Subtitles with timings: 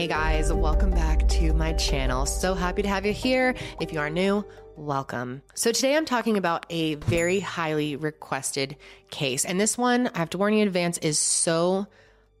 [0.00, 2.24] Hey guys, welcome back to my channel.
[2.24, 3.54] So happy to have you here.
[3.82, 5.42] If you are new, welcome.
[5.52, 8.76] So today I'm talking about a very highly requested
[9.10, 9.44] case.
[9.44, 11.86] And this one, I have to warn you in advance, is so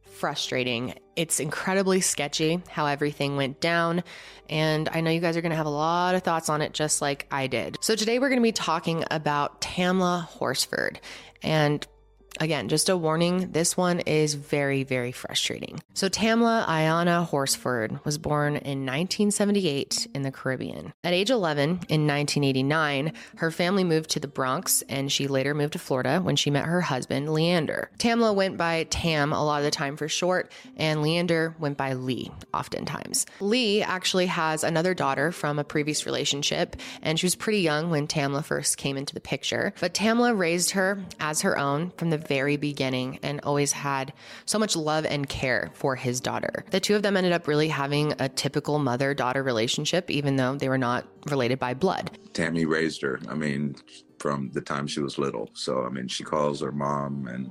[0.04, 0.94] frustrating.
[1.16, 4.04] It's incredibly sketchy how everything went down.
[4.48, 6.72] And I know you guys are going to have a lot of thoughts on it,
[6.72, 7.76] just like I did.
[7.82, 10.98] So today we're going to be talking about Tamla Horsford.
[11.42, 11.86] And
[12.42, 15.82] Again, just a warning, this one is very, very frustrating.
[15.92, 20.94] So, Tamla Ayanna Horsford was born in 1978 in the Caribbean.
[21.04, 25.74] At age 11, in 1989, her family moved to the Bronx and she later moved
[25.74, 27.90] to Florida when she met her husband, Leander.
[27.98, 31.92] Tamla went by Tam a lot of the time for short, and Leander went by
[31.92, 33.26] Lee oftentimes.
[33.40, 38.06] Lee actually has another daughter from a previous relationship, and she was pretty young when
[38.06, 39.74] Tamla first came into the picture.
[39.78, 44.12] But Tamla raised her as her own from the very beginning and always had
[44.46, 46.64] so much love and care for his daughter.
[46.70, 50.54] The two of them ended up really having a typical mother daughter relationship, even though
[50.54, 52.16] they were not related by blood.
[52.32, 53.74] Tammy raised her, I mean,
[54.20, 55.50] from the time she was little.
[55.54, 57.50] So, I mean, she calls her mom and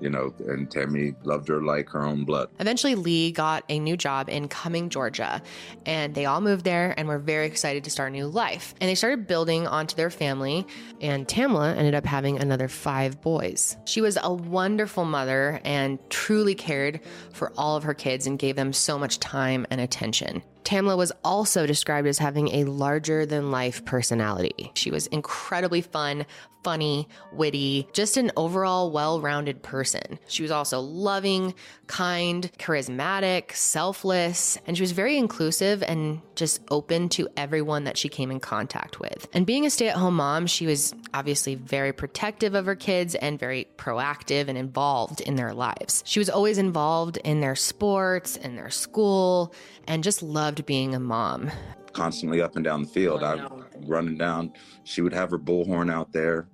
[0.00, 2.48] you know, and Tammy loved her like her own blood.
[2.60, 5.42] Eventually, Lee got a new job in Cumming, Georgia,
[5.86, 8.74] and they all moved there and were very excited to start a new life.
[8.80, 10.66] And they started building onto their family,
[11.00, 13.76] and Tamla ended up having another five boys.
[13.84, 17.00] She was a wonderful mother and truly cared
[17.32, 20.42] for all of her kids and gave them so much time and attention.
[20.64, 24.72] Tamla was also described as having a larger than life personality.
[24.74, 26.24] She was incredibly fun,
[26.64, 30.18] funny, witty, just an overall well rounded person.
[30.26, 31.54] She was also loving,
[31.86, 38.08] kind, charismatic, selfless, and she was very inclusive and just open to everyone that she
[38.08, 39.28] came in contact with.
[39.34, 43.14] And being a stay at home mom, she was obviously very protective of her kids
[43.14, 46.02] and very proactive and involved in their lives.
[46.06, 49.54] She was always involved in their sports and their school
[49.86, 51.50] and just loved being a mom.
[51.92, 53.22] Constantly up and down the field.
[53.22, 54.52] I am running down.
[54.84, 56.48] She would have her bullhorn out there,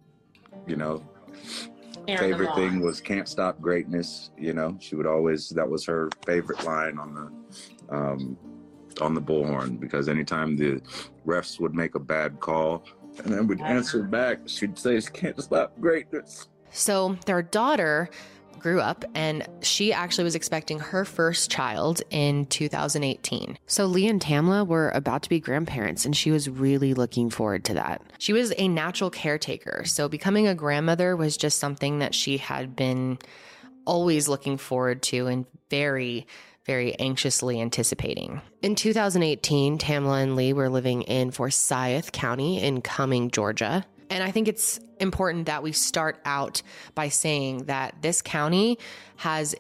[0.66, 1.03] you know.
[2.06, 5.49] favorite thing was "Can't stop greatness." You know, she would always.
[5.50, 8.37] That was her favorite line on the um,
[9.00, 10.81] on the bullhorn because anytime the
[11.27, 12.84] refs would make a bad call
[13.25, 18.09] and then we'd answer back, she'd say, "Can't stop greatness." So their daughter
[18.60, 23.59] grew up and she actually was expecting her first child in 2018.
[23.66, 27.65] So Lee and Tamla were about to be grandparents and she was really looking forward
[27.66, 28.03] to that.
[28.19, 29.84] She was a natural caretaker.
[29.84, 33.19] So becoming a grandmother was just something that she had been
[33.84, 36.27] always looking forward to and very
[36.66, 38.41] very anxiously anticipating.
[38.62, 43.84] In 2018, Tamla and Lee were living in Forsyth County in Cumming, Georgia.
[44.10, 46.62] And I think it's important that we start out
[46.94, 48.78] by saying that this county
[49.16, 49.54] has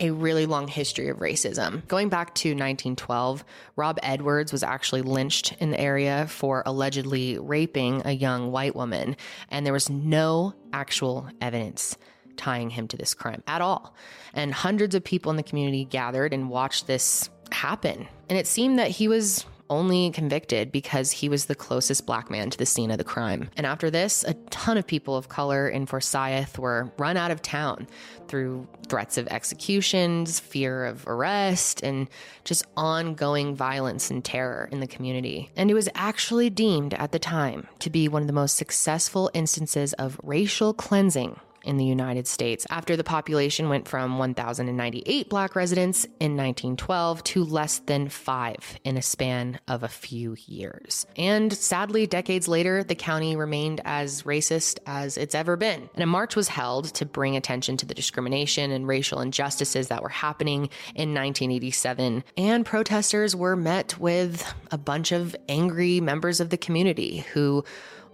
[0.00, 1.86] a really long history of racism.
[1.86, 3.44] Going back to 1912,
[3.76, 9.16] Rob Edwards was actually lynched in the area for allegedly raping a young white woman,
[9.50, 11.96] and there was no actual evidence
[12.36, 13.94] tying him to this crime at all.
[14.34, 18.08] And hundreds of people in the community gathered and watched this happen.
[18.28, 22.50] And it seemed that he was only convicted because he was the closest black man
[22.50, 23.50] to the scene of the crime.
[23.56, 27.42] And after this, a ton of people of color in Forsyth were run out of
[27.42, 27.86] town
[28.28, 32.08] through threats of executions, fear of arrest, and
[32.44, 35.50] just ongoing violence and terror in the community.
[35.56, 39.30] And it was actually deemed at the time to be one of the most successful
[39.34, 45.56] instances of racial cleansing in the United States after the population went from 1,098 black
[45.56, 51.06] residents in 1912 to less than five in a span of a few years.
[51.16, 55.88] And sadly, decades later, the county remained as racist as it's ever been.
[55.94, 60.02] And a march was held to bring attention to the discrimination and racial injustices that
[60.02, 62.24] were happening in 1987.
[62.36, 67.64] And protesters were met with a bunch of angry members of the community who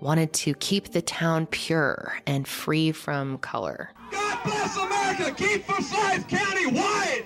[0.00, 3.90] wanted to keep the town pure and free from color.
[4.10, 5.34] God bless America!
[5.34, 7.24] Keep Forsyth County white!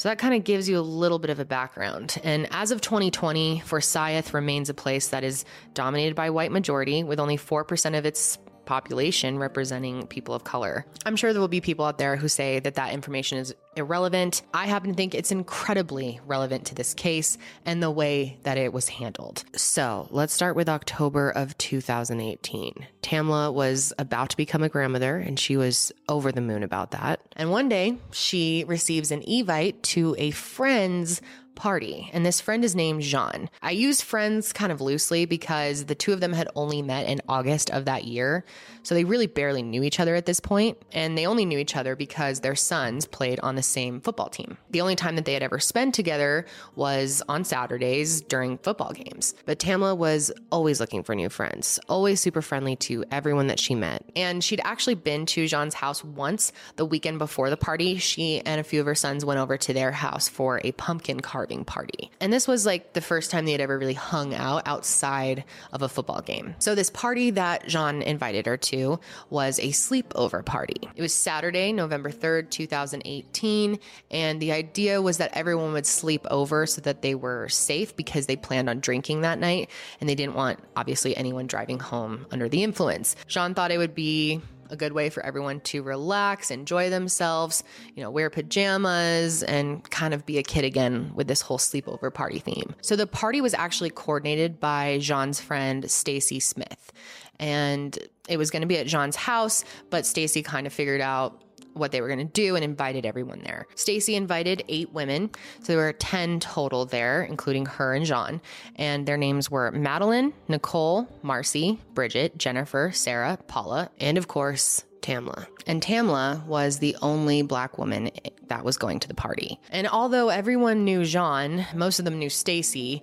[0.00, 2.18] So that kind of gives you a little bit of a background.
[2.24, 5.44] And as of 2020, Forsyth remains a place that is
[5.74, 10.86] dominated by white majority, with only 4% of its population representing people of color.
[11.04, 14.42] I'm sure there will be people out there who say that that information is irrelevant.
[14.52, 18.72] I happen to think it's incredibly relevant to this case and the way that it
[18.72, 19.44] was handled.
[19.56, 22.86] So let's start with October of 2018.
[23.02, 27.20] Tamla was about to become a grandmother and she was over the moon about that.
[27.36, 31.22] And one day she receives an evite to a friend's
[31.60, 32.08] party.
[32.14, 33.50] And this friend is named Jean.
[33.60, 37.20] I use friends kind of loosely because the two of them had only met in
[37.28, 38.46] August of that year.
[38.82, 41.76] So they really barely knew each other at this point, And they only knew each
[41.76, 44.56] other because their sons played on the same football team.
[44.70, 46.46] The only time that they had ever spent together
[46.76, 49.34] was on Saturdays during football games.
[49.44, 53.74] But Tamla was always looking for new friends, always super friendly to everyone that she
[53.74, 54.02] met.
[54.16, 57.98] And she'd actually been to Jean's house once the weekend before the party.
[57.98, 61.20] She and a few of her sons went over to their house for a pumpkin
[61.20, 62.10] carving party.
[62.20, 65.82] And this was like the first time they had ever really hung out outside of
[65.82, 66.54] a football game.
[66.58, 70.88] So this party that Jean invited her to was a sleepover party.
[70.94, 73.78] It was Saturday, November 3rd, 2018,
[74.10, 78.26] and the idea was that everyone would sleep over so that they were safe because
[78.26, 79.70] they planned on drinking that night
[80.00, 83.16] and they didn't want obviously anyone driving home under the influence.
[83.26, 87.62] Jean thought it would be a good way for everyone to relax, enjoy themselves,
[87.94, 92.12] you know, wear pajamas and kind of be a kid again with this whole sleepover
[92.12, 92.74] party theme.
[92.80, 96.92] So the party was actually coordinated by Jean's friend Stacy Smith.
[97.38, 101.42] And it was going to be at Jean's house, but Stacy kind of figured out
[101.74, 103.66] what they were going to do and invited everyone there.
[103.74, 105.30] Stacy invited eight women,
[105.60, 108.40] so there were 10 total there, including her and Jean,
[108.76, 115.46] and their names were Madeline, Nicole, Marcy, Bridget, Jennifer, Sarah, Paula, and of course, Tamla.
[115.66, 118.10] And Tamla was the only black woman
[118.48, 119.58] that was going to the party.
[119.70, 123.02] And although everyone knew Jean, most of them knew Stacy,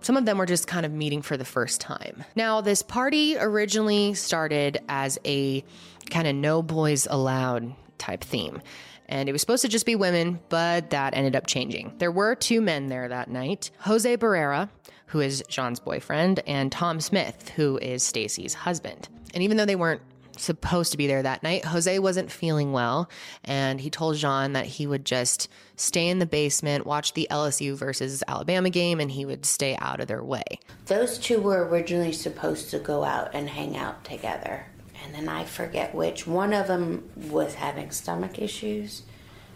[0.00, 2.24] some of them were just kind of meeting for the first time.
[2.34, 5.64] Now, this party originally started as a
[6.10, 8.60] kind of no boys allowed type theme.
[9.08, 11.94] And it was supposed to just be women, but that ended up changing.
[11.98, 14.68] There were two men there that night Jose Barrera,
[15.06, 19.08] who is Jean's boyfriend, and Tom Smith, who is Stacy's husband.
[19.34, 20.02] And even though they weren't
[20.38, 21.64] supposed to be there that night.
[21.64, 23.08] Jose wasn't feeling well,
[23.44, 27.76] and he told Jean that he would just stay in the basement, watch the LSU
[27.76, 30.44] versus Alabama game, and he would stay out of their way.
[30.86, 34.66] Those two were originally supposed to go out and hang out together
[35.02, 36.26] and then I forget which.
[36.26, 39.02] One of them was having stomach issues.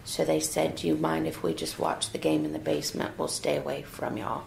[0.04, 3.19] So they said, Do you mind if we just watch the game in the basement?
[3.19, 4.44] We'll stay away from y'all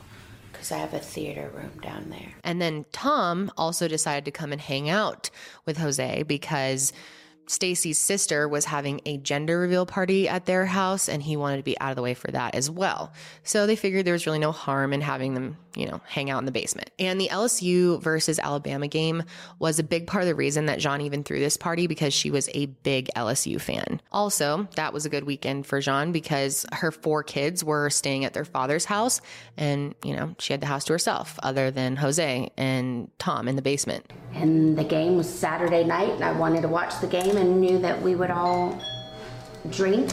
[0.52, 2.34] because I have a theater room down there.
[2.44, 5.30] And then Tom also decided to come and hang out
[5.66, 6.94] with Jose because
[7.50, 11.64] Stacy's sister was having a gender reveal party at their house and he wanted to
[11.64, 13.12] be out of the way for that as well.
[13.42, 16.38] So they figured there was really no harm in having them, you know, hang out
[16.38, 16.92] in the basement.
[17.00, 19.24] And the LSU versus Alabama game
[19.58, 22.30] was a big part of the reason that Jean even threw this party because she
[22.30, 24.00] was a big LSU fan.
[24.12, 28.34] Also, that was a good weekend for Jean because her four kids were staying at
[28.34, 29.22] their father's house
[29.58, 33.56] and, you know, she had the house to herself other than Jose and Tom in
[33.56, 34.14] the basement.
[34.36, 37.80] And the game was Saturday night and I wanted to watch the game and knew
[37.80, 38.80] that we would all
[39.70, 40.12] drink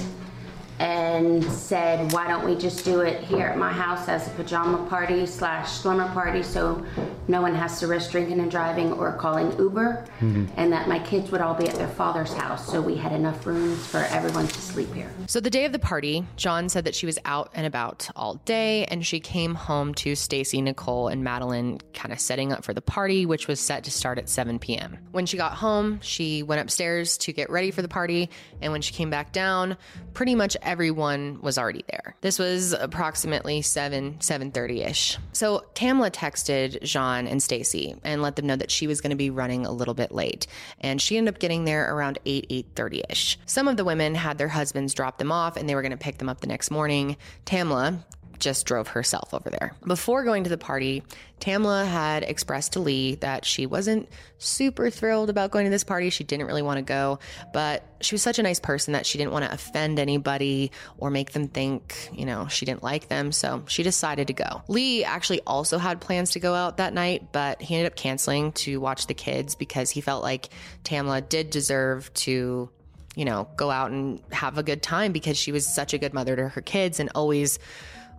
[0.78, 4.86] and said, why don't we just do it here at my house as a pajama
[4.88, 6.84] party slash slumber party so
[7.28, 10.46] no one has to risk drinking and driving or calling Uber, mm-hmm.
[10.56, 13.46] and that my kids would all be at their father's house so we had enough
[13.46, 15.10] rooms for everyone to sleep here.
[15.26, 18.34] So the day of the party, Jean said that she was out and about all
[18.44, 22.74] day and she came home to Stacy, Nicole, and Madeline kind of setting up for
[22.74, 24.98] the party, which was set to start at 7 p.m.
[25.12, 28.30] When she got home, she went upstairs to get ready for the party,
[28.60, 29.76] and when she came back down,
[30.14, 32.16] pretty much everyone was already there.
[32.20, 35.16] This was approximately 7 7:30ish.
[35.32, 39.16] So Tamla texted Jean and Stacy and let them know that she was going to
[39.16, 40.46] be running a little bit late,
[40.80, 43.36] and she ended up getting there around 8 8:30ish.
[43.46, 45.96] Some of the women had their husbands drop them off and they were going to
[45.96, 47.16] pick them up the next morning.
[47.44, 48.04] Tamla
[48.38, 49.72] just drove herself over there.
[49.86, 51.02] Before going to the party,
[51.40, 56.10] Tamla had expressed to Lee that she wasn't super thrilled about going to this party.
[56.10, 57.18] She didn't really want to go,
[57.52, 61.10] but she was such a nice person that she didn't want to offend anybody or
[61.10, 63.32] make them think, you know, she didn't like them.
[63.32, 64.62] So she decided to go.
[64.68, 68.52] Lee actually also had plans to go out that night, but he ended up canceling
[68.52, 70.48] to watch the kids because he felt like
[70.84, 72.70] Tamla did deserve to
[73.16, 76.12] you know, go out and have a good time because she was such a good
[76.12, 77.58] mother to her kids and always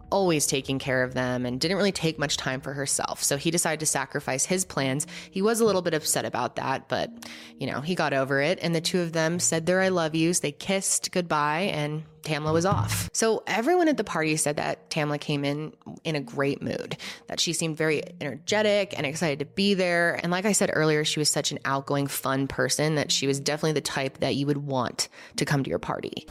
[0.10, 3.24] always taking care of them and didn't really take much time for herself.
[3.24, 5.08] So he decided to sacrifice his plans.
[5.32, 7.12] He was a little bit upset about that, but
[7.58, 8.60] you know, he got over it.
[8.62, 10.40] And the two of them said their I love yous.
[10.40, 13.10] They kissed goodbye and Tamla was off.
[13.14, 15.74] So everyone at the party said that Tamla came in
[16.04, 16.98] in a great mood,
[17.28, 20.20] that she seemed very energetic and excited to be there.
[20.22, 23.40] And like I said earlier, she was such an outgoing, fun person that she was
[23.40, 26.28] definitely the type that you would want to come to your party.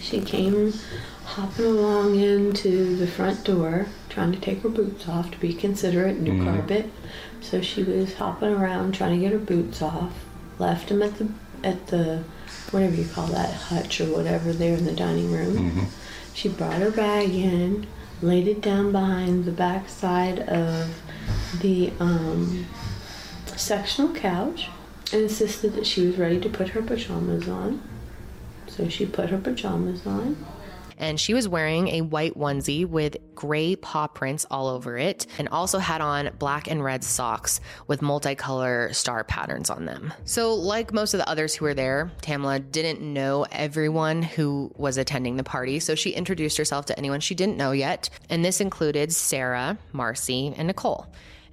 [0.00, 0.72] She came
[1.24, 6.18] hopping along into the front door, trying to take her boots off to be considerate,
[6.18, 6.44] new mm-hmm.
[6.44, 6.90] carpet.
[7.40, 10.12] So she was hopping around trying to get her boots off.
[10.58, 11.28] Left them at the
[11.62, 12.24] at the
[12.70, 15.56] whatever you call that hutch or whatever there in the dining room.
[15.56, 15.84] Mm-hmm.
[16.32, 17.86] She brought her bag in,
[18.22, 21.02] laid it down behind the back side of
[21.60, 22.66] the um,
[23.56, 24.68] sectional couch,
[25.12, 27.82] and insisted that she was ready to put her pajamas on.
[28.80, 30.42] So she put her pajamas on
[30.96, 35.48] and she was wearing a white onesie with gray paw prints all over it and
[35.48, 40.12] also had on black and red socks with multicolor star patterns on them.
[40.24, 44.96] So, like most of the others who were there, Tamla didn't know everyone who was
[44.98, 48.60] attending the party, so she introduced herself to anyone she didn't know yet, and this
[48.60, 51.06] included Sarah, Marcy, and Nicole.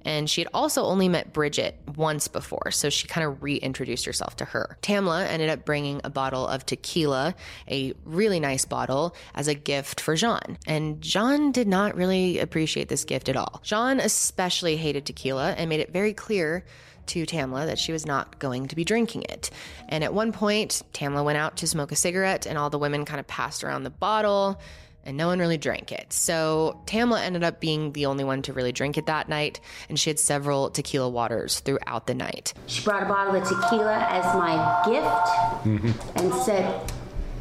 [0.04, 4.36] And she had also only met Bridget once before, so she kind of reintroduced herself
[4.36, 4.78] to her.
[4.82, 7.34] Tamla ended up bringing a bottle of tequila,
[7.68, 10.58] a really nice bottle, as a gift for Jean.
[10.66, 13.60] And Jean did not really appreciate this gift at all.
[13.64, 16.64] Jean especially hated tequila and made it very clear
[17.08, 19.50] to Tamla that she was not going to be drinking it.
[19.88, 23.04] And at one point, Tamla went out to smoke a cigarette, and all the women
[23.04, 24.60] kind of passed around the bottle
[25.08, 26.12] and no one really drank it.
[26.12, 29.98] So Tamla ended up being the only one to really drink it that night, and
[29.98, 32.52] she had several tequila waters throughout the night.
[32.66, 36.18] She brought a bottle of tequila as my gift mm-hmm.
[36.18, 36.92] and said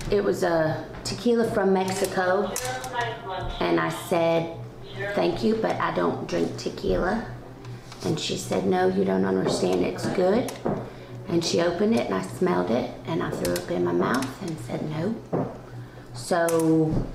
[0.10, 2.54] it was a tequila from Mexico.
[3.60, 4.58] And I said,
[5.14, 7.28] Thank you, but I don't drink tequila.
[8.06, 9.84] And she said, No, you don't understand.
[9.84, 10.54] It's good.
[11.28, 14.42] And she opened it and I smelled it and I threw it in my mouth
[14.42, 15.14] and said, No.
[16.14, 17.06] So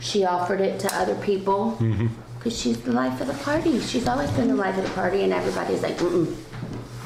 [0.00, 2.48] she offered it to other people because mm-hmm.
[2.48, 3.78] she's the life of the party.
[3.80, 6.34] She's always been the life of the party, and everybody's like, mm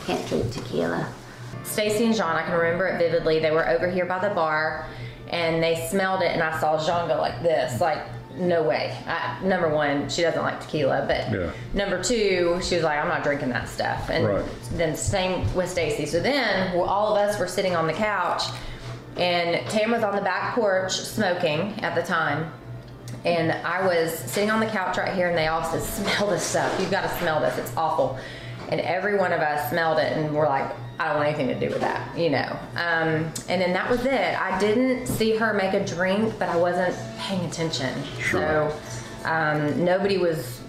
[0.06, 1.10] can't drink tequila.
[1.62, 3.38] Stacy and Jean, I can remember it vividly.
[3.38, 4.86] They were over here by the bar,
[5.28, 8.04] and they smelled it, and I saw Jean go like this, like
[8.36, 8.94] no way.
[9.06, 11.50] I, number one, she doesn't like tequila, but yeah.
[11.72, 14.10] number two, she was like, I'm not drinking that stuff.
[14.10, 14.44] And right.
[14.72, 16.04] then same with Stacy.
[16.04, 18.42] So then all of us were sitting on the couch,
[19.16, 22.52] and Tam was on the back porch smoking at the time
[23.24, 26.42] and I was sitting on the couch right here, and they all said, "Smell this
[26.42, 26.74] stuff.
[26.80, 27.56] You've got to smell this.
[27.58, 28.18] It's awful."
[28.70, 31.54] And every one of us smelled it, and we're like, "I don't want anything to
[31.54, 32.58] do with that," you know.
[32.76, 34.40] Um, and then that was it.
[34.40, 37.92] I didn't see her make a drink, but I wasn't paying attention.
[38.20, 38.40] Sure.
[38.40, 40.60] So um, nobody was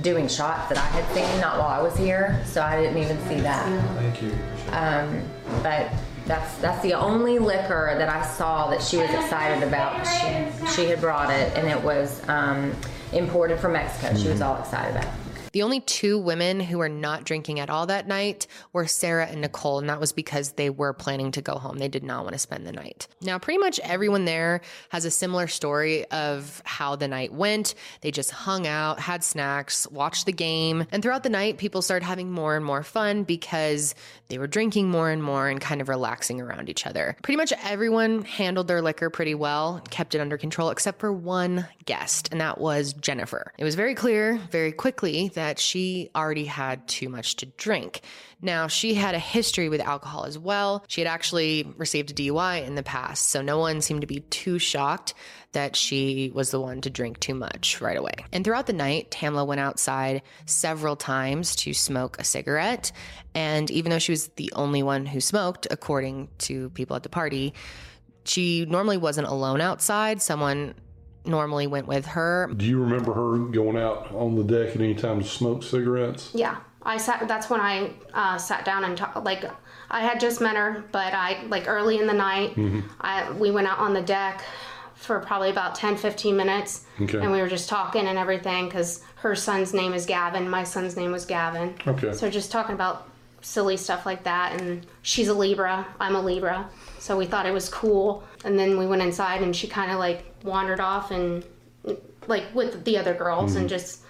[0.00, 3.18] doing shots that I had seen, not while I was here, so I didn't even
[3.28, 3.66] see that.
[3.96, 4.32] Thank you.
[4.72, 5.22] Um,
[5.62, 5.90] but
[6.26, 10.06] that's that's the only liquor that I saw that she was excited about.
[10.06, 12.74] She, she had brought it, and it was um,
[13.12, 14.16] imported from Mexico.
[14.16, 15.04] She was all excited about.
[15.04, 15.23] It.
[15.54, 19.40] The only two women who were not drinking at all that night were Sarah and
[19.40, 21.78] Nicole, and that was because they were planning to go home.
[21.78, 23.06] They did not want to spend the night.
[23.20, 27.76] Now, pretty much everyone there has a similar story of how the night went.
[28.00, 32.04] They just hung out, had snacks, watched the game, and throughout the night, people started
[32.04, 33.94] having more and more fun because
[34.26, 37.16] they were drinking more and more and kind of relaxing around each other.
[37.22, 41.68] Pretty much everyone handled their liquor pretty well, kept it under control, except for one
[41.84, 43.52] guest, and that was Jennifer.
[43.56, 48.00] It was very clear very quickly that that she already had too much to drink.
[48.40, 50.82] Now, she had a history with alcohol as well.
[50.88, 54.20] She had actually received a DUI in the past, so no one seemed to be
[54.20, 55.12] too shocked
[55.52, 58.14] that she was the one to drink too much right away.
[58.32, 62.90] And throughout the night, Tamla went outside several times to smoke a cigarette.
[63.34, 67.10] And even though she was the only one who smoked, according to people at the
[67.10, 67.52] party,
[68.24, 70.22] she normally wasn't alone outside.
[70.22, 70.74] Someone
[71.24, 72.50] normally went with her.
[72.56, 76.30] Do you remember her going out on the deck at any time to smoke cigarettes?
[76.34, 77.26] Yeah, I sat.
[77.28, 79.24] That's when I uh, sat down and talked.
[79.24, 79.44] Like,
[79.90, 82.56] I had just met her, but I like early in the night.
[82.56, 82.80] Mm-hmm.
[83.00, 84.42] I we went out on the deck
[84.94, 87.18] for probably about 10 15 minutes okay.
[87.18, 90.96] and we were just talking and everything because her son's name is gavin my son's
[90.96, 93.08] name was gavin okay so just talking about
[93.42, 97.52] silly stuff like that and she's a libra i'm a libra so we thought it
[97.52, 101.44] was cool and then we went inside and she kind of like wandered off and
[102.26, 103.60] like with the other girls mm-hmm.
[103.60, 104.00] and just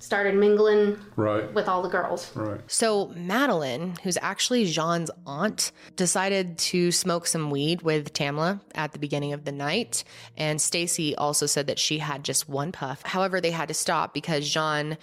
[0.00, 1.52] started mingling right.
[1.54, 2.30] with all the girls.
[2.36, 2.60] Right.
[2.68, 8.98] So Madeline, who's actually Jean's aunt, decided to smoke some weed with Tamla at the
[8.98, 10.04] beginning of the night,
[10.36, 13.02] and Stacy also said that she had just one puff.
[13.02, 14.96] However, they had to stop because Jean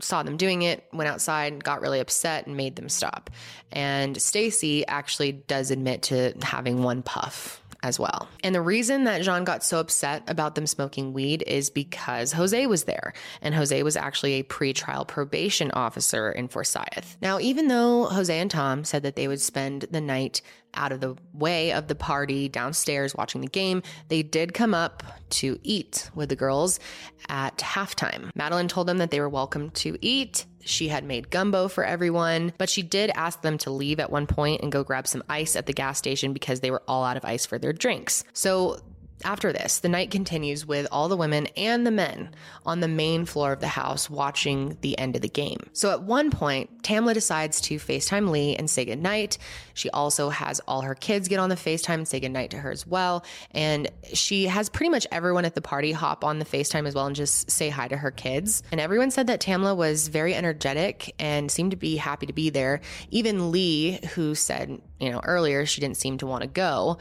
[0.00, 3.30] saw them doing it, went outside, got really upset and made them stop.
[3.72, 8.28] And Stacy actually does admit to having one puff as well.
[8.42, 12.66] And the reason that Jean got so upset about them smoking weed is because Jose
[12.66, 17.16] was there, and Jose was actually a pre-trial probation officer in Forsyth.
[17.20, 20.42] Now, even though Jose and Tom said that they would spend the night
[20.74, 25.02] out of the way of the party downstairs watching the game, they did come up
[25.30, 26.80] to eat with the girls
[27.28, 28.30] at halftime.
[28.34, 32.52] Madeline told them that they were welcome to eat she had made gumbo for everyone,
[32.58, 35.56] but she did ask them to leave at one point and go grab some ice
[35.56, 38.24] at the gas station because they were all out of ice for their drinks.
[38.32, 38.80] So
[39.24, 42.30] After this, the night continues with all the women and the men
[42.64, 45.58] on the main floor of the house watching the end of the game.
[45.72, 49.38] So at one point, Tamla decides to FaceTime Lee and say goodnight.
[49.74, 52.70] She also has all her kids get on the FaceTime and say goodnight to her
[52.70, 53.24] as well.
[53.50, 57.06] And she has pretty much everyone at the party hop on the FaceTime as well
[57.06, 58.62] and just say hi to her kids.
[58.70, 62.50] And everyone said that Tamla was very energetic and seemed to be happy to be
[62.50, 62.80] there.
[63.10, 66.98] Even Lee, who said, you know, earlier she didn't seem to want to go,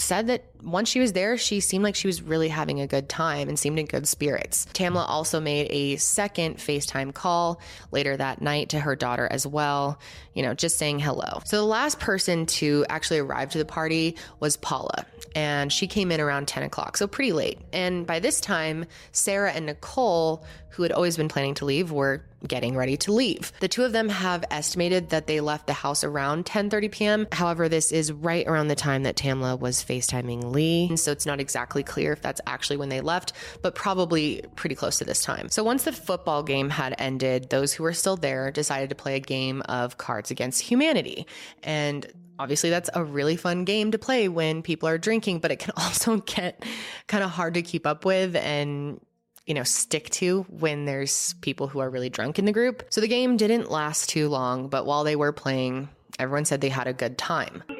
[0.00, 3.08] said that once she was there, she seemed like she was really having a good
[3.08, 4.66] time and seemed in good spirits.
[4.72, 9.98] Tamla also made a second FaceTime call later that night to her daughter as well,
[10.34, 11.40] you know, just saying hello.
[11.44, 16.10] So the last person to actually arrive to the party was Paula, and she came
[16.12, 17.58] in around 10 o'clock, so pretty late.
[17.72, 22.24] And by this time, Sarah and Nicole, who had always been planning to leave, were
[22.46, 23.52] getting ready to leave.
[23.60, 27.26] The two of them have estimated that they left the house around 10:30 p.m.
[27.32, 31.40] However, this is right around the time that Tamla was FaceTiming Lee, so it's not
[31.40, 33.32] exactly clear if that's actually when they left,
[33.62, 35.48] but probably pretty close to this time.
[35.48, 39.16] So once the football game had ended, those who were still there decided to play
[39.16, 41.26] a game of Cards Against Humanity.
[41.62, 42.06] And
[42.38, 45.72] obviously that's a really fun game to play when people are drinking, but it can
[45.76, 46.64] also get
[47.06, 49.00] kind of hard to keep up with and
[49.50, 52.84] you know, stick to when there's people who are really drunk in the group.
[52.88, 55.88] So the game didn't last too long, but while they were playing,
[56.20, 57.64] everyone said they had a good time.
[57.68, 57.74] a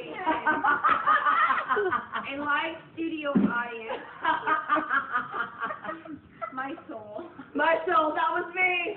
[2.40, 4.02] live studio audience.
[6.52, 7.26] My soul.
[7.54, 8.96] My soul, that was me.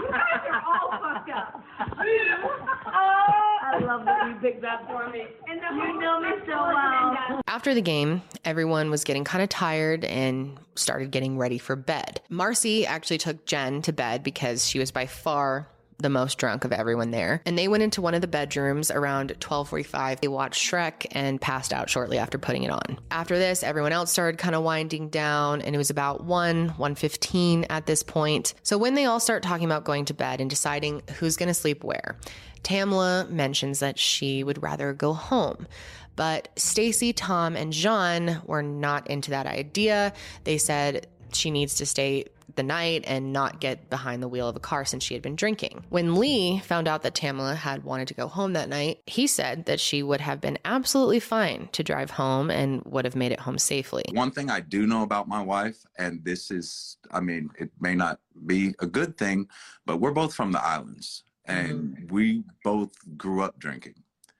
[0.00, 1.60] you guys are all fucked up.
[2.04, 5.26] I love that you picked that for me.
[5.48, 7.40] And you know me so well.
[7.46, 12.20] After the game, everyone was getting kind of tired and started getting ready for bed.
[12.28, 15.68] Marcy actually took Jen to bed because she was by far
[16.02, 17.40] the most drunk of everyone there.
[17.46, 20.20] And they went into one of the bedrooms around 12:45.
[20.20, 22.98] They watched Shrek and passed out shortly after putting it on.
[23.10, 27.66] After this, everyone else started kind of winding down and it was about 1 115
[27.70, 28.54] at this point.
[28.62, 31.54] So when they all start talking about going to bed and deciding who's going to
[31.54, 32.16] sleep where,
[32.62, 35.66] Tamla mentions that she would rather go home.
[36.14, 40.12] But Stacy, Tom, and Jean were not into that idea.
[40.44, 44.56] They said she needs to stay the night and not get behind the wheel of
[44.56, 45.84] a car since she had been drinking.
[45.88, 49.66] When Lee found out that Tamla had wanted to go home that night, he said
[49.66, 53.40] that she would have been absolutely fine to drive home and would have made it
[53.40, 54.04] home safely.
[54.12, 57.94] One thing I do know about my wife, and this is, I mean, it may
[57.94, 59.48] not be a good thing,
[59.86, 62.14] but we're both from the islands and mm-hmm.
[62.14, 63.94] we both grew up drinking.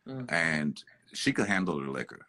[0.08, 0.34] Mm-hmm.
[0.34, 2.26] And she could handle the liquor.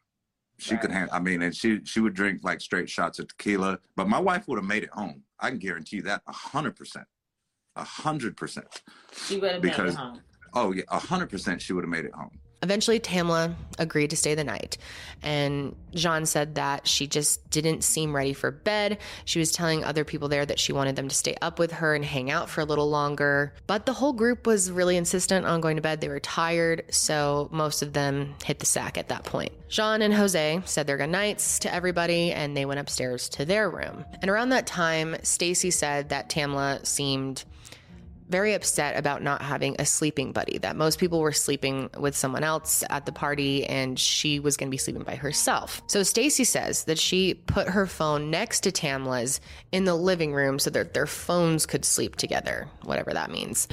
[0.57, 0.81] She right.
[0.81, 1.13] could handle.
[1.13, 3.79] I mean, and she she would drink like straight shots of tequila.
[3.95, 5.22] But my wife would have made it home.
[5.43, 7.05] I can guarantee you that a hundred percent,
[7.75, 8.81] a hundred percent.
[9.27, 10.21] She would have made it home.
[10.53, 11.61] Oh yeah, a hundred percent.
[11.61, 12.39] She would have made it home.
[12.63, 14.77] Eventually, Tamla agreed to stay the night.
[15.21, 18.99] And Jean said that she just didn't seem ready for bed.
[19.25, 21.93] She was telling other people there that she wanted them to stay up with her
[21.93, 23.53] and hang out for a little longer.
[23.67, 25.99] But the whole group was really insistent on going to bed.
[25.99, 29.51] They were tired, so most of them hit the sack at that point.
[29.67, 34.05] Jean and Jose said their goodnights to everybody and they went upstairs to their room.
[34.21, 37.43] And around that time, Stacy said that Tamla seemed
[38.29, 42.43] very upset about not having a sleeping buddy, that most people were sleeping with someone
[42.43, 45.81] else at the party and she was going to be sleeping by herself.
[45.87, 50.59] So Stacy says that she put her phone next to Tamla's in the living room
[50.59, 53.67] so that their phones could sleep together, whatever that means.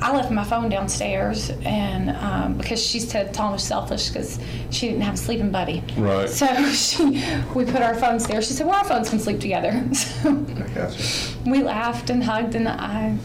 [0.00, 4.38] I left my phone downstairs and um, because she said Tom was selfish because
[4.70, 5.82] she didn't have a sleeping buddy.
[5.96, 6.28] Right.
[6.28, 7.22] So she,
[7.54, 8.42] we put our phones there.
[8.42, 9.84] She said, well, our phones can sleep together.
[10.16, 13.16] So we laughed and hugged and I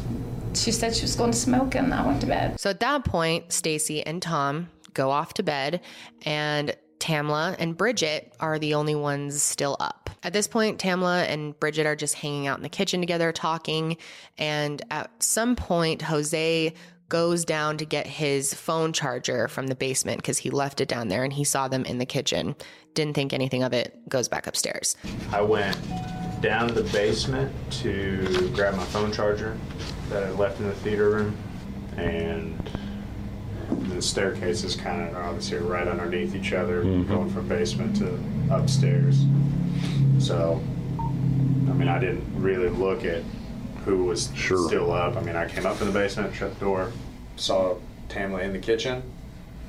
[0.55, 2.59] she said she was going to smoke and I went to bed.
[2.59, 5.81] So at that point, Stacy and Tom go off to bed
[6.23, 10.09] and Tamla and Bridget are the only ones still up.
[10.23, 13.97] At this point, Tamla and Bridget are just hanging out in the kitchen together talking.
[14.37, 16.73] And at some point, Jose
[17.09, 21.09] goes down to get his phone charger from the basement because he left it down
[21.09, 22.55] there and he saw them in the kitchen.
[22.93, 24.97] Didn't think anything of it, goes back upstairs.
[25.31, 25.77] I went
[26.41, 29.57] down to the basement to grab my phone charger
[30.09, 31.37] that I left in the theater room,
[31.95, 32.57] and
[33.89, 37.09] the staircases kind of obviously right underneath each other, mm-hmm.
[37.09, 38.19] going from basement to
[38.53, 39.23] upstairs.
[40.19, 40.61] So,
[40.99, 43.23] I mean, I didn't really look at
[43.85, 44.67] who was sure.
[44.67, 45.15] still up.
[45.15, 46.91] I mean, I came up in the basement, shut the door,
[47.37, 47.77] saw
[48.09, 49.01] Tamla in the kitchen,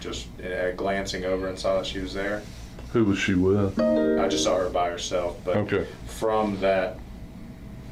[0.01, 2.43] just uh, glancing over and saw that she was there.
[2.93, 3.79] Who was she with?
[3.81, 5.87] I just saw her by herself, but okay.
[6.07, 6.99] from that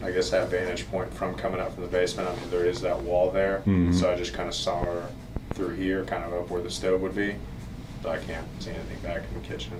[0.03, 2.29] I guess that vantage point from coming up from the basement.
[2.29, 3.93] I mean, there is that wall there, mm-hmm.
[3.93, 5.09] so I just kind of saw her
[5.55, 7.35] through here, kind of up where the stove would be,
[8.03, 9.75] but I can't see anything back in the kitchen.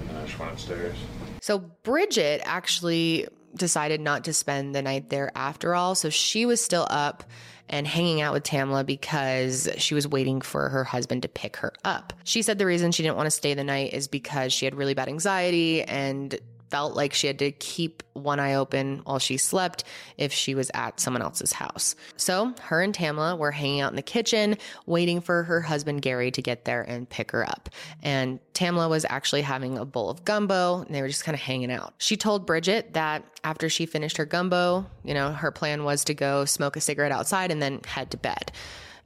[0.00, 0.96] And then I just went upstairs.
[1.40, 5.96] So Bridget actually decided not to spend the night there after all.
[5.96, 7.24] So she was still up
[7.70, 11.72] and hanging out with Tamla because she was waiting for her husband to pick her
[11.84, 12.12] up.
[12.24, 14.74] She said the reason she didn't want to stay the night is because she had
[14.74, 16.38] really bad anxiety and
[16.70, 19.84] felt like she had to keep one eye open while she slept
[20.16, 21.94] if she was at someone else's house.
[22.16, 24.56] So her and Tamla were hanging out in the kitchen,
[24.86, 27.68] waiting for her husband Gary to get there and pick her up.
[28.02, 31.40] And Tamla was actually having a bowl of gumbo and they were just kind of
[31.40, 31.94] hanging out.
[31.98, 36.14] She told Bridget that after she finished her gumbo, you know, her plan was to
[36.14, 38.52] go smoke a cigarette outside and then head to bed.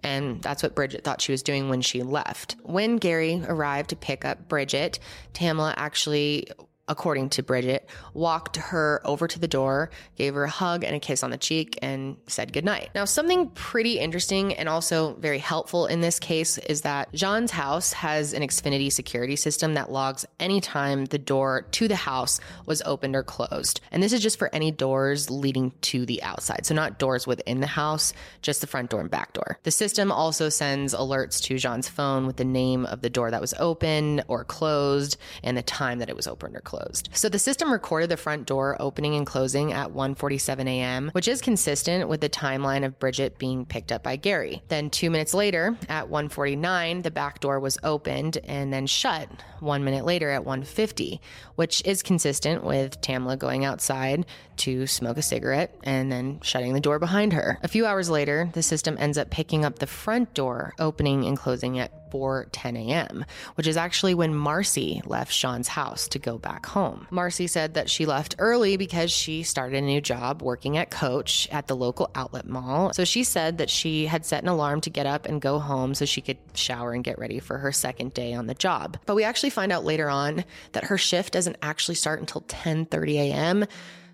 [0.05, 2.57] And that's what Bridget thought she was doing when she left.
[2.63, 4.99] When Gary arrived to pick up Bridget,
[5.33, 6.47] Tamla actually
[6.89, 11.01] according to Bridget, walked her over to the door, gave her a hug and a
[11.01, 12.91] kiss on the cheek, and said goodnight.
[12.95, 17.93] Now, something pretty interesting and also very helpful in this case is that Jean's house
[17.95, 23.17] has an Xfinity security system that logs anytime the door to the house was opened
[23.17, 23.81] or closed.
[23.91, 26.67] And this is just for any doors leading to the outside.
[26.67, 29.59] So, not doors within the house, just the front door and back door.
[29.63, 33.41] The system also sends alerts to Jean's phone with the name of the door that
[33.41, 37.09] was open or closed and the time that it was opened or closed closed.
[37.13, 41.41] So the system recorded the front door opening and closing at 1:47 a.m., which is
[41.41, 44.63] consistent with the timeline of Bridget being picked up by Gary.
[44.69, 49.29] Then 2 minutes later at 1:49, the back door was opened and then shut
[49.61, 51.21] 1 minute later at 1:50,
[51.55, 56.81] which is consistent with Tamla going outside to smoke a cigarette and then shutting the
[56.81, 57.59] door behind her.
[57.63, 61.37] A few hours later, the system ends up picking up the front door opening and
[61.37, 63.25] closing at 4:10 a.m.,
[63.57, 67.09] which is actually when Marcy left Jean's house to go back home.
[67.11, 71.49] Marcy said that she left early because she started a new job working at Coach
[71.51, 72.93] at the local outlet mall.
[72.93, 75.95] So she said that she had set an alarm to get up and go home
[75.95, 78.97] so she could shower and get ready for her second day on the job.
[79.07, 83.15] But we actually find out later on that her shift doesn't actually start until 10:30
[83.17, 83.67] a.m.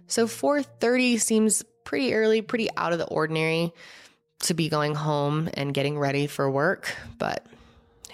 [0.07, 3.73] So 4:30 seems pretty early, pretty out of the ordinary
[4.41, 7.47] to be going home and getting ready for work, but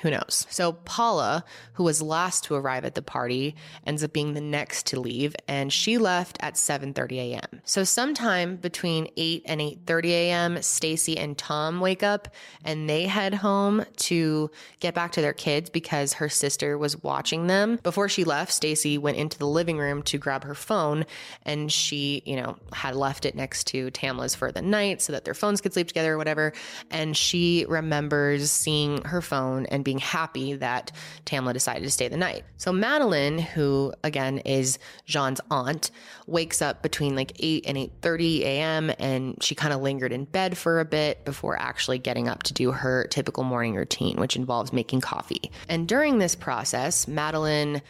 [0.03, 0.47] who knows?
[0.51, 3.55] So Paula, who was last to arrive at the party,
[3.87, 7.61] ends up being the next to leave and she left at 7:30 a.m.
[7.65, 12.29] So sometime between 8 and 8:30 a.m., Stacy and Tom wake up
[12.65, 17.47] and they head home to get back to their kids because her sister was watching
[17.47, 17.79] them.
[17.83, 21.07] Before she left, Stacy went into the living room to grab her phone
[21.45, 25.25] and she, you know, had left it next to Tamla's for the night so that
[25.25, 26.53] their phones could sleep together or whatever.
[26.91, 30.93] And she remembers seeing her phone and being happy that
[31.25, 32.45] Tamla decided to stay the night.
[32.57, 35.91] So Madeline, who again is Jean's aunt,
[36.27, 38.93] wakes up between like 8 and 8:30 a.m.
[38.99, 42.55] and she kind of lingered in bed for a bit before actually getting up to
[42.55, 45.51] do her typical morning routine, which involves making coffee.
[45.69, 47.83] And during this process, Madeline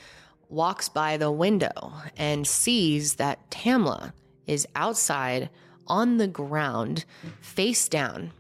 [0.49, 4.13] walks by the window and sees that Tamla
[4.47, 5.51] is outside
[5.89, 7.05] on the ground,
[7.41, 8.33] face down,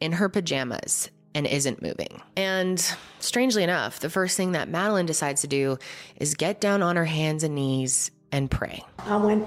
[0.00, 2.20] in her pajamas and isn't moving.
[2.36, 2.84] And
[3.20, 5.78] strangely enough, the first thing that Madeline decides to do
[6.16, 8.82] is get down on her hands and knees and pray.
[8.98, 9.46] I went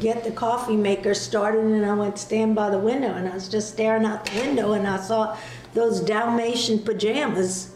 [0.00, 3.46] get the coffee maker started and I went stand by the window and I was
[3.46, 5.36] just staring out the window and I saw
[5.74, 7.72] those Dalmatian pajamas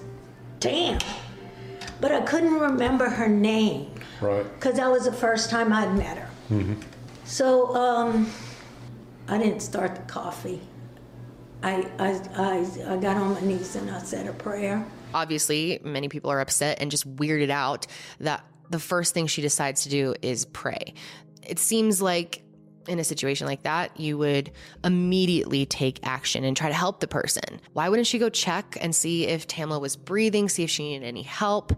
[0.60, 0.98] Damn.
[2.00, 3.90] But I couldn't remember her name.
[4.20, 4.42] Right.
[4.54, 6.28] Because that was the first time I'd met her.
[6.50, 6.74] Mm-hmm.
[7.24, 8.30] So um,
[9.28, 10.60] I didn't start the coffee.
[11.62, 14.86] I, I, I, got on my knees and I said a prayer.
[15.14, 17.86] Obviously, many people are upset and just weirded out
[18.20, 20.94] that the first thing she decides to do is pray.
[21.42, 22.42] It seems like
[22.88, 24.52] in a situation like that, you would
[24.84, 27.60] immediately take action and try to help the person.
[27.72, 31.06] Why wouldn't she go check and see if Tamla was breathing, see if she needed
[31.06, 31.72] any help?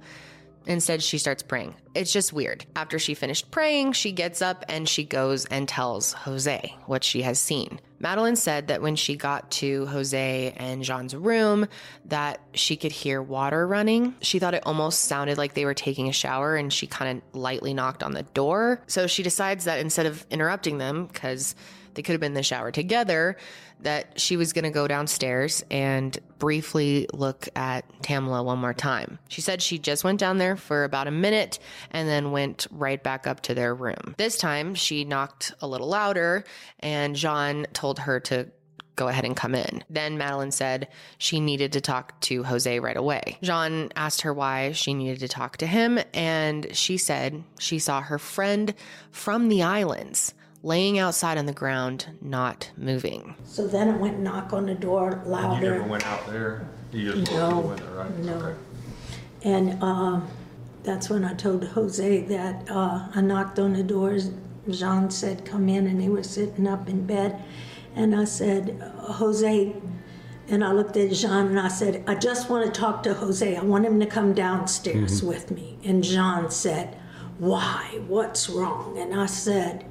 [0.68, 1.74] Instead, she starts praying.
[1.94, 2.66] It's just weird.
[2.76, 7.22] After she finished praying, she gets up and she goes and tells Jose what she
[7.22, 7.81] has seen.
[8.00, 11.66] Madeline said that when she got to Jose and Jean's room
[12.04, 14.14] that she could hear water running.
[14.20, 17.40] She thought it almost sounded like they were taking a shower and she kind of
[17.40, 18.83] lightly knocked on the door.
[18.87, 21.54] So she decides that instead of interrupting them cuz
[21.94, 23.37] they could have been in the shower together,
[23.80, 29.18] that she was going to go downstairs and briefly look at Tamla one more time.
[29.28, 31.58] She said she just went down there for about a minute
[31.90, 34.14] and then went right back up to their room.
[34.18, 36.44] This time she knocked a little louder
[36.80, 38.48] and Jean told her to
[38.98, 39.84] go ahead and come in.
[39.88, 40.88] Then Madeline said
[41.18, 43.38] she needed to talk to Jose right away.
[43.42, 48.00] Jean asked her why she needed to talk to him, and she said she saw
[48.00, 48.74] her friend
[49.12, 53.35] from the islands laying outside on the ground, not moving.
[53.44, 55.64] So then it went knock on the door louder.
[55.64, 56.68] You never went out there?
[56.92, 58.18] You just no, the window, right?
[58.18, 58.35] No.
[58.35, 58.59] Okay.
[59.42, 60.21] And uh,
[60.83, 64.31] that's when I told Jose that uh, I knocked on the doors.
[64.71, 67.42] Jean said, Come in, and they were sitting up in bed.
[67.94, 69.75] And I said, Jose,
[70.49, 73.57] and I looked at Jean and I said, I just want to talk to Jose.
[73.57, 75.29] I want him to come downstairs mm-hmm.
[75.29, 75.79] with me.
[75.85, 76.97] And Jean said,
[77.38, 78.01] Why?
[78.07, 78.99] What's wrong?
[78.99, 79.85] And I said,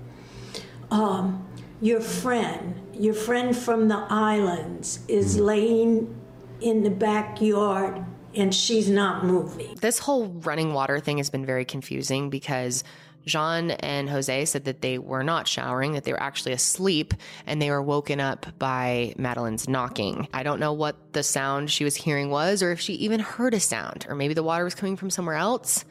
[0.91, 1.47] um,
[1.81, 5.45] Your friend, your friend from the islands, is mm-hmm.
[5.45, 6.21] laying
[6.61, 8.03] in the backyard
[8.35, 9.75] and she's not moving.
[9.81, 12.83] This whole running water thing has been very confusing because
[13.25, 17.13] Jean and Jose said that they were not showering, that they were actually asleep,
[17.45, 20.27] and they were woken up by Madeline's knocking.
[20.33, 23.53] I don't know what the sound she was hearing was, or if she even heard
[23.53, 25.83] a sound, or maybe the water was coming from somewhere else.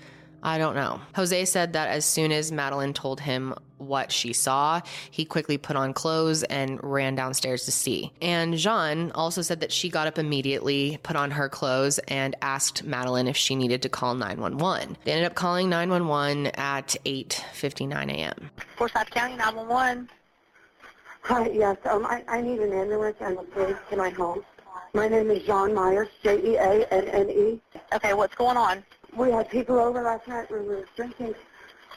[0.43, 1.01] I don't know.
[1.15, 5.77] Jose said that as soon as Madeline told him what she saw, he quickly put
[5.77, 8.13] on clothes and ran downstairs to see.
[8.23, 12.85] And Jean also said that she got up immediately, put on her clothes, and asked
[12.85, 14.97] Madeline if she needed to call 911.
[15.05, 18.51] They ended up calling 911 at 8:59 a.m.
[18.77, 20.09] Forsyth County 911.
[21.23, 24.45] Hi, yes, um, I, I need an ambulance and a police to my home.
[24.95, 27.61] My name is Jean Myers, J-E-A-N-N-E.
[27.93, 28.85] Okay, what's going on?
[29.17, 30.51] We had people over last night.
[30.51, 31.35] We were drinking.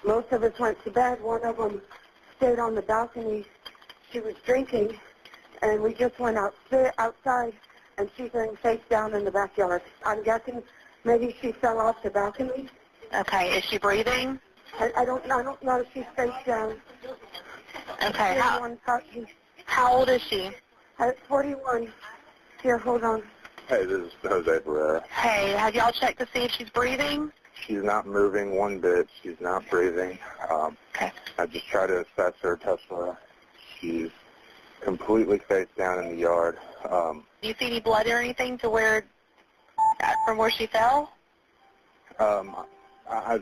[0.06, 1.22] Most of us went to bed.
[1.22, 1.82] One of them
[2.38, 3.46] stayed on the balcony.
[4.12, 4.96] She was drinking,
[5.62, 6.54] and we just went out
[6.98, 7.54] outside,
[7.98, 9.82] and she's laying face down in the backyard.
[10.06, 10.64] I'm guessing
[11.04, 12.70] maybe she fell off the balcony.
[13.14, 14.40] Okay, is she breathing?
[14.80, 15.24] I, I don't.
[15.30, 16.78] I don't know if she's face down.
[18.02, 18.40] Okay.
[18.40, 18.78] How,
[19.66, 20.50] how old is she?
[21.00, 21.92] At 41.
[22.64, 23.24] Here, hold on.
[23.70, 25.04] Hey, this is Jose Barrera.
[25.12, 27.32] Hey, have y'all checked to see if she's breathing?
[27.68, 29.08] She's not moving one bit.
[29.22, 30.18] She's not breathing.
[30.52, 31.12] Um, okay.
[31.38, 33.16] I just try to assess her, Tesla.
[33.80, 34.10] She's
[34.82, 36.58] completely face down in the yard.
[36.90, 39.06] Um, Do you see any blood or anything to where,
[40.26, 41.12] from where she fell?
[42.20, 42.56] Um,
[43.08, 43.40] I,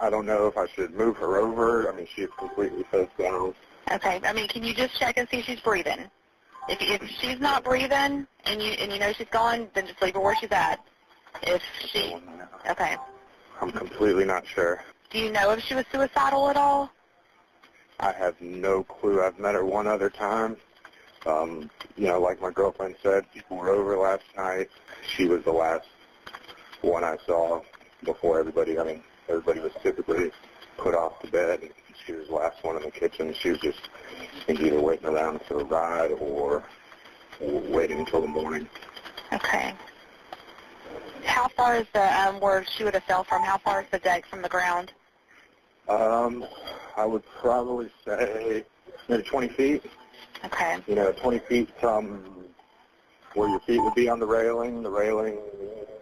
[0.00, 1.92] I don't know if I should move her over.
[1.92, 3.54] I mean, she's completely face down.
[3.90, 4.20] Okay.
[4.22, 6.08] I mean, can you just check and see if she's breathing?
[6.68, 10.14] If, if she's not breathing and you and you know she's gone, then just leave
[10.14, 10.80] her where she's at.
[11.42, 12.16] If she,
[12.68, 12.96] okay.
[13.60, 14.82] I'm completely not sure.
[15.10, 16.90] Do you know if she was suicidal at all?
[18.00, 19.22] I have no clue.
[19.22, 20.56] I've met her one other time.
[21.26, 24.68] Um, you know, like my girlfriend said, people were over last night.
[25.16, 25.88] She was the last
[26.82, 27.60] one I saw
[28.04, 28.78] before everybody.
[28.78, 30.30] I mean, everybody was typically
[30.76, 31.70] put off to bed.
[32.08, 33.34] She was the last one in the kitchen.
[33.38, 33.80] She was just
[34.48, 36.64] either waiting around for a ride or,
[37.38, 38.66] waiting until the morning.
[39.30, 39.74] Okay.
[41.22, 43.42] How far is the um, where she would have fell from?
[43.42, 44.90] How far is the deck from the ground?
[45.86, 46.46] Um,
[46.96, 48.64] I would probably say
[49.06, 49.84] maybe 20 feet.
[50.46, 50.78] Okay.
[50.86, 52.24] You know, 20 feet from
[53.34, 54.82] where your feet would be on the railing.
[54.82, 55.36] The railing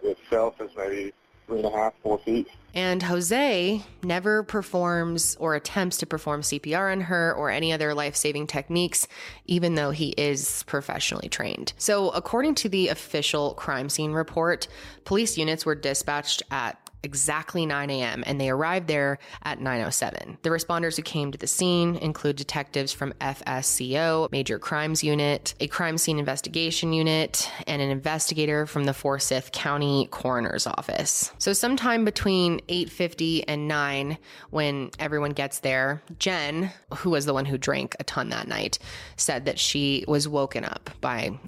[0.03, 1.11] itself is maybe
[1.47, 2.47] three and a half, four feet.
[2.73, 8.15] And Jose never performs or attempts to perform CPR on her or any other life
[8.15, 9.07] saving techniques,
[9.45, 11.73] even though he is professionally trained.
[11.77, 14.67] So, according to the official crime scene report,
[15.05, 18.23] police units were dispatched at exactly 9 a.m.
[18.25, 20.37] and they arrived there at 9:07.
[20.41, 25.67] The responders who came to the scene include detectives from FCSO, Major Crimes Unit, a
[25.67, 31.31] crime scene investigation unit, and an investigator from the Forsyth County Coroner's Office.
[31.37, 34.17] So sometime between 8:50 and 9
[34.49, 38.79] when everyone gets there, Jen, who was the one who drank a ton that night,
[39.15, 41.39] said that she was woken up by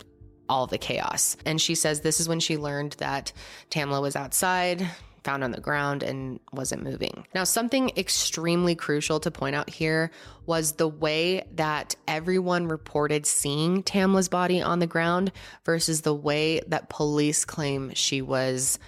[0.48, 1.38] all the chaos.
[1.46, 3.32] And she says this is when she learned that
[3.70, 4.88] Tamla was outside
[5.24, 7.26] found on the ground and wasn't moving.
[7.34, 10.12] Now, something extremely crucial to point out here
[10.46, 15.32] was the way that everyone reported seeing Tamla's body on the ground
[15.66, 18.80] versus the way that police claim she was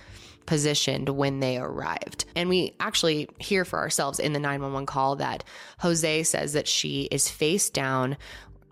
[0.46, 2.26] positioned when they arrived.
[2.36, 5.44] And we actually hear for ourselves in the 911 call that
[5.80, 8.18] Jose says that she is face down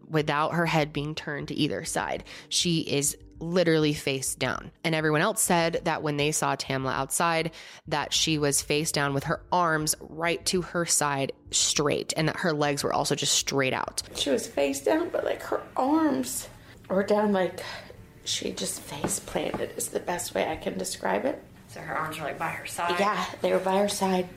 [0.09, 2.23] without her head being turned to either side.
[2.49, 4.71] She is literally face down.
[4.83, 7.51] And everyone else said that when they saw Tamla outside,
[7.87, 12.37] that she was face down with her arms right to her side straight and that
[12.37, 14.03] her legs were also just straight out.
[14.15, 16.47] She was face down, but like her arms
[16.89, 17.61] were down like
[18.23, 21.41] she just face planted is the best way I can describe it.
[21.67, 22.99] So her arms were like by her side?
[22.99, 24.27] Yeah, they were by her side,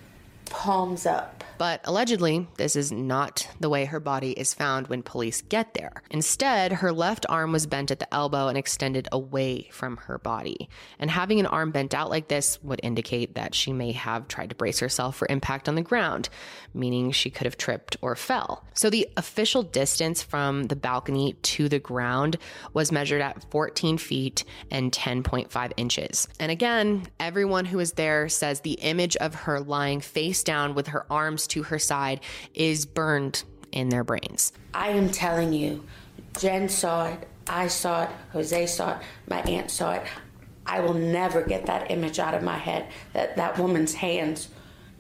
[0.47, 1.45] palms up.
[1.63, 6.03] But allegedly, this is not the way her body is found when police get there.
[6.11, 10.69] Instead, her left arm was bent at the elbow and extended away from her body.
[10.99, 14.49] And having an arm bent out like this would indicate that she may have tried
[14.49, 16.29] to brace herself for impact on the ground,
[16.75, 18.65] meaning she could have tripped or fell.
[18.75, 22.39] So the official distance from the balcony to the ground
[22.73, 26.27] was measured at 14 feet and 10.5 inches.
[26.41, 30.89] And again, everyone who was there says the image of her lying face down with
[30.89, 32.21] her arms to her side
[32.55, 34.53] is burned in their brains.
[34.75, 35.85] I am telling you,
[36.39, 40.03] Jen saw it, I saw it, Jose saw it, my aunt saw it.
[40.65, 42.87] I will never get that image out of my head.
[43.13, 44.49] That that woman's hands,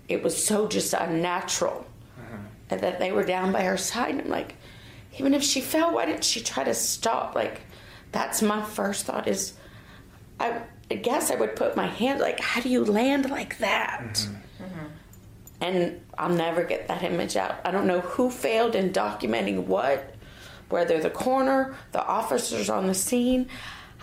[0.08, 1.86] it was so just unnatural.
[2.68, 4.18] And that they were down by her side.
[4.18, 4.56] I'm like,
[5.18, 7.34] even if she fell, why didn't she try to stop?
[7.34, 7.60] Like,
[8.12, 9.52] that's my first thought is,
[10.40, 14.14] I, I guess I would put my hand like, how do you land like that?
[14.14, 14.34] Mm-hmm.
[15.62, 17.54] And I'll never get that image out.
[17.64, 20.14] I don't know who failed in documenting what,
[20.68, 23.48] whether the coroner, the officers on the scene.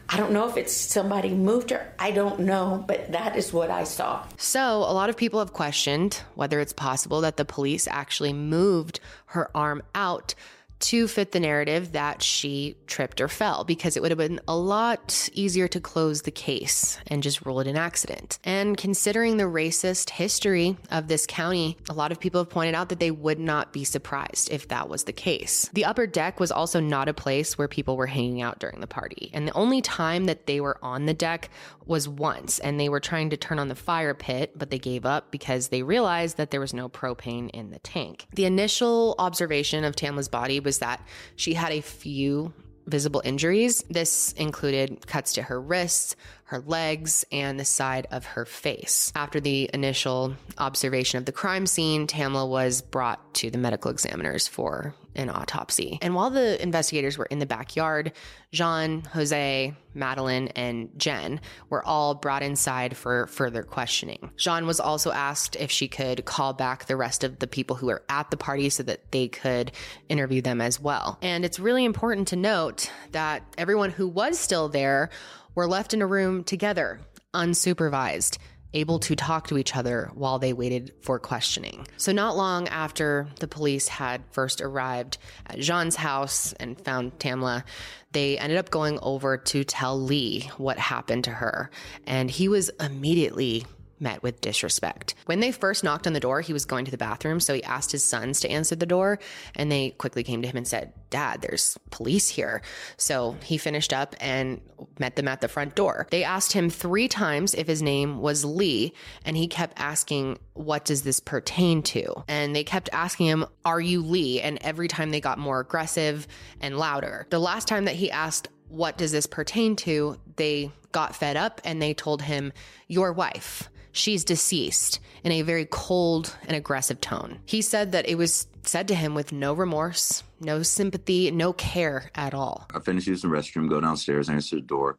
[0.08, 1.94] I don't know if it's somebody moved her.
[2.00, 4.26] I don't know, but that is what I saw.
[4.38, 9.02] So, a lot of people have questioned whether it's possible that the police actually moved
[9.28, 10.34] her arm out
[10.80, 14.56] to fit the narrative that she tripped or fell because it would have been a
[14.56, 18.40] lot easier to close the case and just rule it an accident.
[18.44, 22.90] And considering the racist history of this county, a lot of people have pointed out
[22.90, 25.70] that they would not be surprised if that was the case.
[25.74, 28.88] The upper deck was also not a place where people were hanging out during the
[28.88, 29.30] party.
[29.34, 31.50] And the only time that they were on the deck
[31.86, 35.06] was once, and they were trying to turn on the fire pit, but they gave
[35.06, 38.28] up because they realized that there was no propane in the tank.
[38.36, 41.04] The initial observation of Tamla's body was that
[41.36, 42.54] she had a few
[42.86, 43.84] visible injuries.
[43.90, 49.12] This included cuts to her wrists, her legs, and the side of her face.
[49.16, 54.48] After the initial observation of the crime scene, Tamla was brought to the medical examiners
[54.48, 56.00] for an autopsy.
[56.02, 58.14] And while the investigators were in the backyard,
[58.52, 64.32] Jean, Jose, Madeline, and Jen were all brought inside for further questioning.
[64.38, 67.88] Jean was also asked if she could call back the rest of the people who
[67.88, 69.72] were at the party so that they could
[70.08, 71.18] interview them as well.
[71.22, 75.10] And it's really important to note that everyone who was still there
[75.56, 77.02] were left in a room together,
[77.34, 78.38] unsupervised
[78.74, 81.88] able to talk to each other while they waited for questioning.
[81.98, 87.64] So, not long after the police had first arrived at Jean's house and found Tamla,
[88.12, 91.70] they ended up going over to tell Lee what happened to her.
[92.06, 93.66] And he was immediately
[94.00, 95.16] met with disrespect.
[95.26, 97.64] When they first knocked on the door, he was going to the bathroom, so he
[97.64, 99.20] asked his sons to answer the door,
[99.56, 102.62] and they quickly came to him and said, Dad, there's police here.
[102.98, 104.62] So he finished up and
[105.00, 106.08] met them at the front door.
[106.12, 108.94] They asked him three times if his name was Lee,
[109.26, 112.24] and he kept asking, What does this pertain to?
[112.28, 114.42] And they kept asking him, Are you Lee?
[114.42, 116.28] And every time they got more aggressive
[116.62, 117.28] and louder.
[117.30, 120.18] The last time that he asked, What does this pertain to?
[120.40, 122.52] they got fed up and they told him,
[122.88, 127.40] Your wife she's deceased in a very cold and aggressive tone.
[127.46, 132.12] He said that it was said to him with no remorse, no sympathy, no care
[132.16, 132.68] at all.
[132.74, 134.98] I finish using the restroom, go downstairs, answer the door,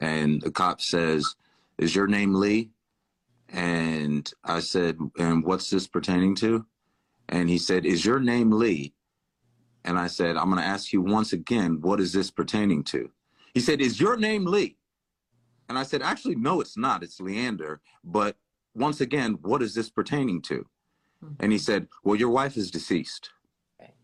[0.00, 1.34] and the cop says,
[1.78, 2.70] Is your name Lee?
[3.48, 6.66] And I said, And what's this pertaining to?
[7.28, 8.94] And he said, Is your name Lee?
[9.84, 13.10] And I said, I'm going to ask you once again, what is this pertaining to?
[13.54, 14.76] He said, Is your name Lee?
[15.70, 17.04] And I said, actually, no, it's not.
[17.04, 17.80] It's Leander.
[18.02, 18.36] But
[18.74, 20.66] once again, what is this pertaining to?
[21.24, 21.34] Mm-hmm.
[21.38, 23.30] And he said, well, your wife is deceased.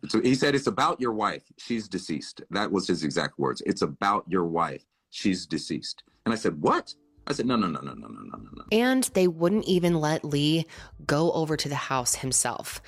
[0.08, 1.42] So he said, it's about your wife.
[1.58, 2.40] She's deceased.
[2.50, 3.62] That was his exact words.
[3.66, 4.84] It's about your wife.
[5.10, 6.04] She's deceased.
[6.24, 6.94] And I said, what?
[7.26, 8.64] I said, no, no, no, no, no, no, no, no.
[8.70, 10.66] And they wouldn't even let Lee
[11.04, 12.80] go over to the house himself.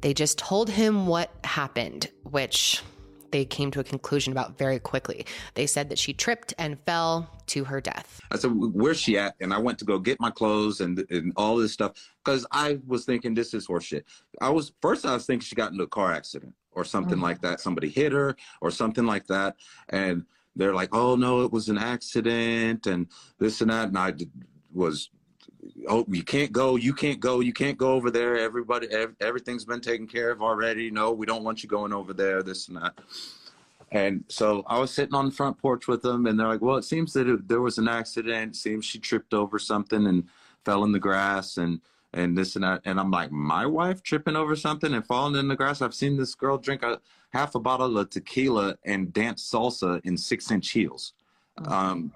[0.00, 2.82] They just told him what happened, which
[3.32, 5.26] they came to a conclusion about very quickly.
[5.54, 8.20] They said that she tripped and fell to her death.
[8.30, 11.32] I said, "Where's she at?" And I went to go get my clothes and and
[11.36, 11.92] all this stuff
[12.24, 14.04] because I was thinking this is horseshit.
[14.40, 17.24] I was first I was thinking she got into a car accident or something mm-hmm.
[17.24, 17.60] like that.
[17.60, 19.56] Somebody hit her or something like that,
[19.88, 23.88] and they're like, "Oh no, it was an accident," and this and that.
[23.88, 24.14] And I
[24.72, 25.10] was
[25.88, 28.36] oh you can't go you can't go you can't go over there.
[28.38, 30.90] Everybody ev- everything's been taken care of already.
[30.90, 32.94] No we don't want you going over there this and that.
[33.90, 36.76] And so i was sitting on the front porch with them and they're like well
[36.76, 40.24] it seems that it, there was an accident it seems she tripped over something and
[40.64, 41.80] fell in the grass and
[42.14, 42.80] and this and that.
[42.84, 45.82] And i'm like my wife tripping over something and falling in the grass?
[45.82, 47.00] I've seen this girl drink a
[47.32, 51.14] half a bottle of tequila and dance salsa in six inch heels.
[51.66, 52.12] Um,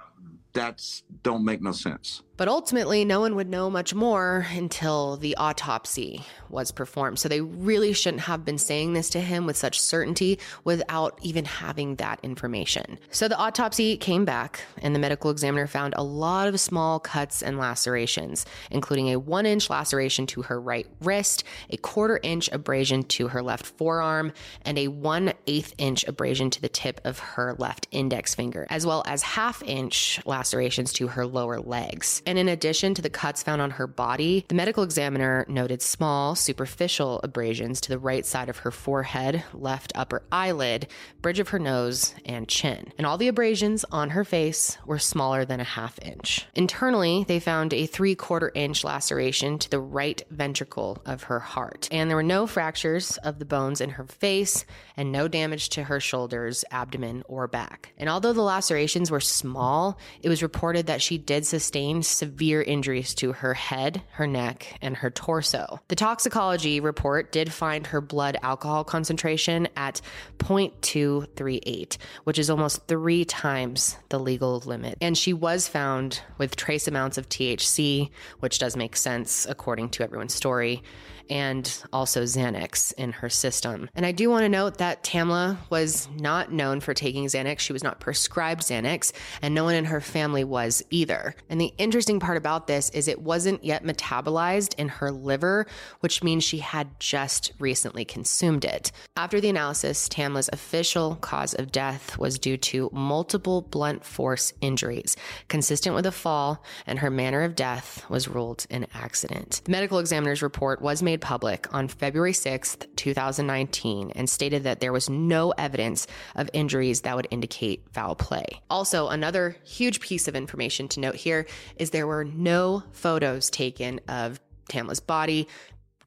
[0.52, 5.36] that's don't make no sense But ultimately, no one would know much more until the
[5.36, 7.18] autopsy was performed.
[7.18, 11.44] So they really shouldn't have been saying this to him with such certainty without even
[11.44, 12.98] having that information.
[13.10, 17.42] So the autopsy came back, and the medical examiner found a lot of small cuts
[17.42, 23.02] and lacerations, including a one inch laceration to her right wrist, a quarter inch abrasion
[23.04, 24.32] to her left forearm,
[24.62, 28.84] and a one eighth inch abrasion to the tip of her left index finger, as
[28.84, 32.22] well as half inch lacerations to her lower legs.
[32.26, 36.34] And in addition to the cuts found on her body, the medical examiner noted small,
[36.34, 40.88] superficial abrasions to the right side of her forehead, left upper eyelid,
[41.22, 42.92] bridge of her nose, and chin.
[42.98, 46.46] And all the abrasions on her face were smaller than a half inch.
[46.54, 51.88] Internally, they found a three quarter inch laceration to the right ventricle of her heart.
[51.92, 54.64] And there were no fractures of the bones in her face
[54.96, 57.92] and no damage to her shoulders, abdomen, or back.
[57.96, 63.14] And although the lacerations were small, it was reported that she did sustain severe injuries
[63.14, 65.80] to her head, her neck, and her torso.
[65.88, 70.00] The toxicology report did find her blood alcohol concentration at
[70.38, 74.98] 0.238, which is almost three times the legal limit.
[75.00, 78.10] And she was found with trace amounts of THC,
[78.40, 80.82] which does make sense according to everyone's story
[81.30, 83.88] and also Xanax in her system.
[83.94, 87.60] And I do want to note that Tamla was not known for taking Xanax.
[87.60, 89.12] She was not prescribed Xanax,
[89.42, 91.34] and no one in her family was either.
[91.48, 95.66] And the interesting part about this is it wasn't yet metabolized in her liver,
[96.00, 98.92] which means she had just recently consumed it.
[99.16, 105.16] After the analysis, Tamla's official cause of death was due to multiple blunt force injuries,
[105.48, 109.62] consistent with a fall, and her manner of death was ruled an accident.
[109.64, 114.80] The medical examiner's report was made made public on February 6th, 2019, and stated that
[114.80, 118.44] there was no evidence of injuries that would indicate foul play.
[118.68, 121.46] Also, another huge piece of information to note here
[121.76, 125.48] is there were no photos taken of Tamla's body,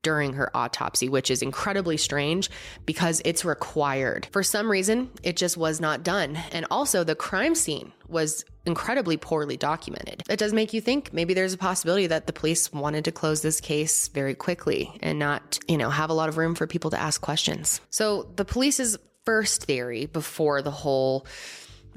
[0.01, 2.49] during her autopsy, which is incredibly strange
[2.85, 4.29] because it's required.
[4.31, 6.37] For some reason, it just was not done.
[6.53, 10.23] And also, the crime scene was incredibly poorly documented.
[10.29, 13.41] It does make you think maybe there's a possibility that the police wanted to close
[13.41, 16.91] this case very quickly and not, you know, have a lot of room for people
[16.91, 17.81] to ask questions.
[17.89, 21.25] So, the police's first theory before the whole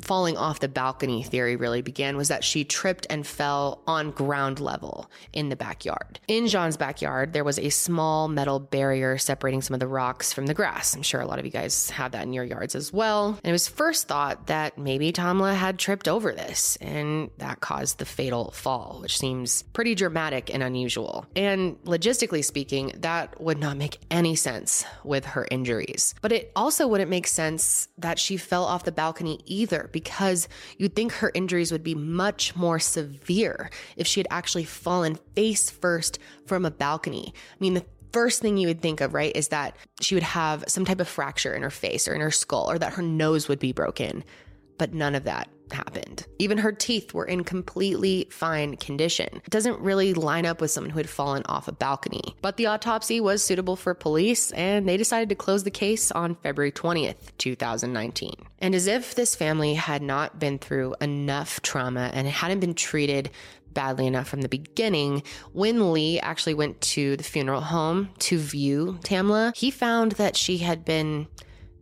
[0.00, 4.60] falling off the balcony theory really began was that she tripped and fell on ground
[4.60, 6.20] level in the backyard.
[6.28, 10.46] In Jean's backyard, there was a small metal barrier separating some of the rocks from
[10.46, 10.94] the grass.
[10.94, 13.38] I'm sure a lot of you guys have that in your yards as well.
[13.42, 17.98] And it was first thought that maybe Tamla had tripped over this and that caused
[17.98, 21.26] the fatal fall, which seems pretty dramatic and unusual.
[21.36, 26.14] And logistically speaking, that would not make any sense with her injuries.
[26.22, 30.94] But it also wouldn't make sense that she fell off the balcony either because you'd
[30.94, 36.18] think her injuries would be much more severe if she had actually fallen face first
[36.46, 37.32] from a balcony.
[37.34, 40.64] I mean, the first thing you would think of, right, is that she would have
[40.68, 43.48] some type of fracture in her face or in her skull or that her nose
[43.48, 44.22] would be broken.
[44.78, 46.26] But none of that happened.
[46.38, 49.28] Even her teeth were in completely fine condition.
[49.44, 52.36] It doesn't really line up with someone who had fallen off a balcony.
[52.42, 56.34] But the autopsy was suitable for police, and they decided to close the case on
[56.36, 58.34] February 20th, 2019.
[58.58, 63.30] And as if this family had not been through enough trauma and hadn't been treated
[63.72, 68.98] badly enough from the beginning, when Lee actually went to the funeral home to view
[69.02, 71.26] Tamla, he found that she had been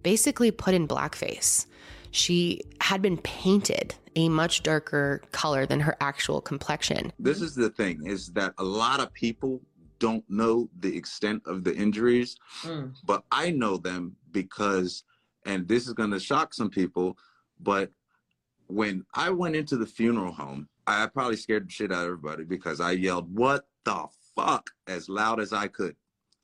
[0.03, 1.67] basically put in blackface
[2.11, 7.13] she had been painted a much darker color than her actual complexion.
[7.19, 9.61] This is the thing is that a lot of people
[9.99, 12.93] don't know the extent of the injuries, mm.
[13.05, 15.05] but I know them because
[15.47, 17.17] and this is going to shock some people,
[17.61, 17.91] but
[18.67, 22.45] when I went into the funeral home, I probably scared the shit out of everybody
[22.45, 24.07] because I yelled, What the
[24.37, 24.71] fuck?
[24.87, 25.97] as loud as I could.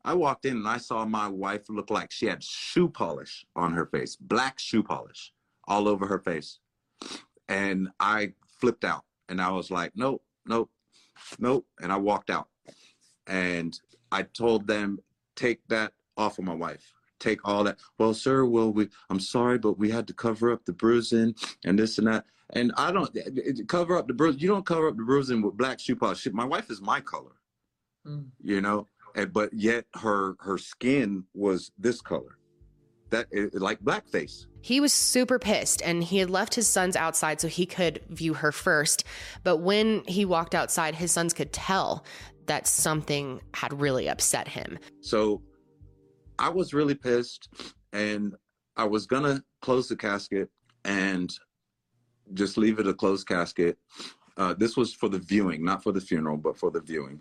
[0.05, 3.73] I walked in and I saw my wife look like she had shoe polish on
[3.73, 5.33] her face, black shoe polish
[5.67, 6.59] all over her face.
[7.49, 10.71] And I flipped out and I was like, nope, nope,
[11.39, 11.67] nope.
[11.81, 12.49] And I walked out.
[13.27, 13.79] And
[14.13, 14.99] I told them,
[15.35, 16.93] take that off of my wife.
[17.19, 17.79] Take all that.
[17.99, 21.79] Well, sir, well, we, I'm sorry, but we had to cover up the bruising and
[21.79, 22.25] this and that.
[22.51, 24.41] And I don't eh, eh, eh, cover up the bruise.
[24.41, 26.27] You don't cover up the bruising with black shoe polish.
[26.33, 27.33] My wife is my color,
[28.07, 28.27] mm.
[28.41, 28.87] you know,
[29.17, 32.39] and, but yet her her skin was this color
[33.11, 34.47] that like blackface.
[34.67, 38.35] He was super pissed and he had left his sons outside so he could view
[38.35, 39.05] her first.
[39.45, 42.05] But when he walked outside, his sons could tell
[42.47, 44.77] that something had really upset him.
[45.01, 45.41] So
[46.41, 47.49] I was really pissed
[47.93, 48.35] and
[48.77, 50.51] I was going to close the casket
[50.85, 51.33] and
[52.35, 53.79] just leave it a closed casket.
[54.37, 57.21] Uh, this was for the viewing, not for the funeral, but for the viewing.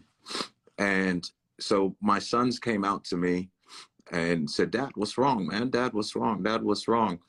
[0.79, 1.23] And
[1.59, 3.51] so my sons came out to me
[4.11, 5.69] and said, Dad, what's wrong, man?
[5.69, 6.43] Dad, what's wrong?
[6.43, 7.19] Dad, what's wrong?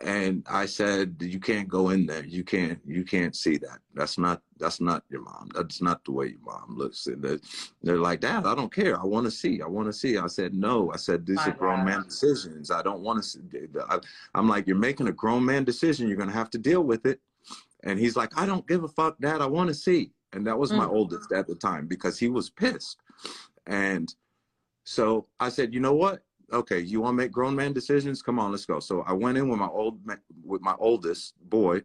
[0.00, 2.24] And I said, you can't go in there.
[2.24, 3.78] You can't, you can't see that.
[3.94, 5.50] That's not, that's not your mom.
[5.54, 7.06] That's not the way your mom looks.
[7.06, 7.38] And they're,
[7.82, 9.00] they're like, Dad, I don't care.
[9.00, 9.62] I want to see.
[9.62, 10.18] I want to see.
[10.18, 10.90] I said, no.
[10.92, 12.72] I said, these are grown man decisions.
[12.72, 13.40] I don't want to see.
[13.88, 14.00] I,
[14.34, 16.08] I'm like, you're making a grown man decision.
[16.08, 17.20] You're going to have to deal with it.
[17.84, 19.40] And he's like, I don't give a fuck, Dad.
[19.40, 20.10] I want to see.
[20.32, 20.78] And that was mm.
[20.78, 22.96] my oldest at the time because he was pissed.
[23.66, 24.12] And
[24.84, 26.20] so I said, you know what?
[26.52, 28.20] Okay, you want to make grown man decisions?
[28.20, 28.78] Come on, let's go.
[28.78, 30.00] So I went in with my old
[30.44, 31.82] with my oldest boy,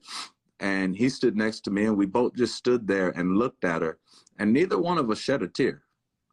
[0.60, 3.82] and he stood next to me, and we both just stood there and looked at
[3.82, 3.98] her,
[4.40, 5.84] and neither one of us shed a tear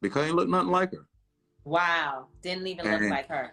[0.02, 1.06] because he looked nothing like her.
[1.64, 3.52] Wow, didn't even and look like her.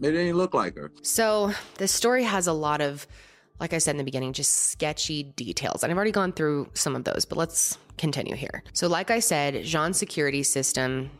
[0.00, 0.92] It didn't look like her.
[1.02, 3.06] So this story has a lot of
[3.60, 5.82] like I said in the beginning, just sketchy details.
[5.82, 8.62] And I've already gone through some of those, but let's continue here.
[8.72, 11.10] So, like I said, Jean's security system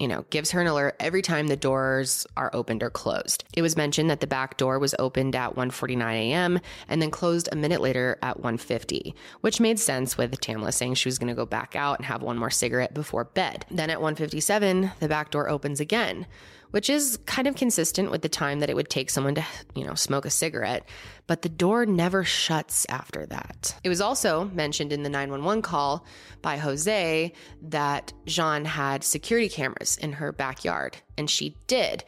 [0.00, 3.44] you know, gives her an alert every time the doors are opened or closed.
[3.54, 6.58] It was mentioned that the back door was opened at 1:49 a.m.
[6.88, 11.08] and then closed a minute later at 1:50, which made sense with Tamla saying she
[11.08, 13.66] was going to go back out and have one more cigarette before bed.
[13.70, 16.26] Then at 1:57, the back door opens again
[16.70, 19.44] which is kind of consistent with the time that it would take someone to,
[19.74, 20.84] you know, smoke a cigarette.
[21.30, 23.76] But the door never shuts after that.
[23.84, 26.04] It was also mentioned in the 911 call
[26.42, 32.02] by Jose that Jean had security cameras in her backyard, and she did.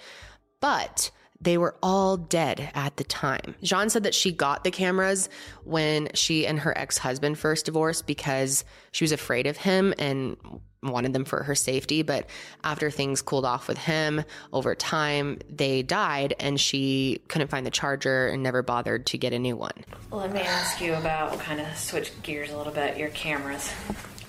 [0.58, 1.12] But
[1.43, 3.55] they were all dead at the time.
[3.62, 5.28] Jean said that she got the cameras
[5.64, 10.36] when she and her ex husband first divorced because she was afraid of him and
[10.82, 12.03] wanted them for her safety.
[12.03, 12.28] But
[12.64, 17.70] after things cooled off with him over time, they died and she couldn't find the
[17.70, 19.84] charger and never bothered to get a new one.
[20.11, 23.72] Well, let me ask you about kind of switch gears a little bit your cameras,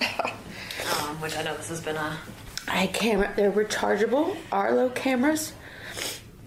[0.00, 2.18] um, which I know this has been a.
[2.66, 5.52] I camera, they're rechargeable Arlo cameras.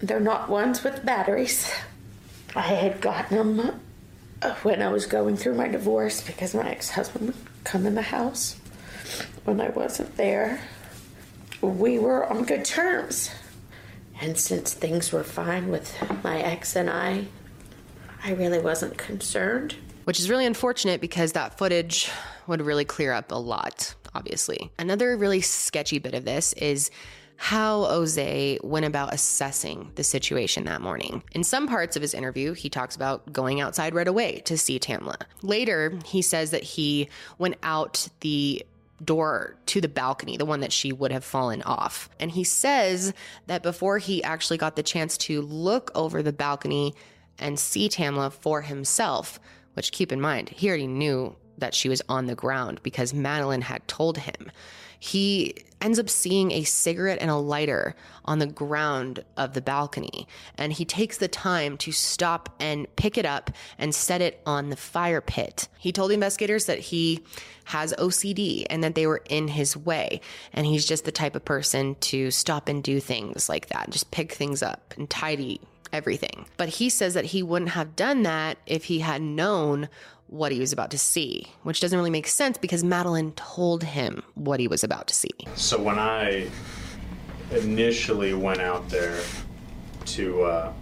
[0.00, 1.72] They're not ones with batteries.
[2.54, 3.80] I had gotten them
[4.42, 7.94] uh, when I was going through my divorce because my ex husband would come in
[7.94, 8.56] the house
[9.44, 10.60] when I wasn't there,
[11.60, 13.30] we were on good terms.
[14.20, 17.26] And since things were fine with my ex and I,
[18.22, 19.76] I really wasn't concerned.
[20.04, 22.10] Which is really unfortunate because that footage
[22.46, 24.70] would really clear up a lot, obviously.
[24.78, 26.90] Another really sketchy bit of this is
[27.40, 31.22] how Jose went about assessing the situation that morning.
[31.32, 34.80] In some parts of his interview, he talks about going outside right away to see
[34.80, 35.22] Tamla.
[35.40, 37.08] Later, he says that he
[37.38, 38.66] went out the
[39.04, 42.10] door to the balcony, the one that she would have fallen off.
[42.18, 43.14] And he says
[43.46, 46.92] that before he actually got the chance to look over the balcony
[47.38, 49.38] and see Tamla for himself,
[49.74, 53.62] which keep in mind, he already knew that she was on the ground because Madeline
[53.62, 54.50] had told him
[54.98, 57.94] he ends up seeing a cigarette and a lighter
[58.24, 60.26] on the ground of the balcony.
[60.56, 64.70] And he takes the time to stop and pick it up and set it on
[64.70, 65.68] the fire pit.
[65.78, 67.20] He told investigators that he
[67.64, 70.20] has OCD and that they were in his way.
[70.52, 74.10] And he's just the type of person to stop and do things like that, just
[74.10, 75.60] pick things up and tidy
[75.92, 76.46] everything.
[76.56, 79.88] But he says that he wouldn't have done that if he had known
[80.28, 84.22] what he was about to see, which doesn't really make sense because Madeline told him
[84.34, 85.30] what he was about to see.
[85.54, 86.48] So when I
[87.50, 89.20] initially went out there
[90.04, 90.72] to uh,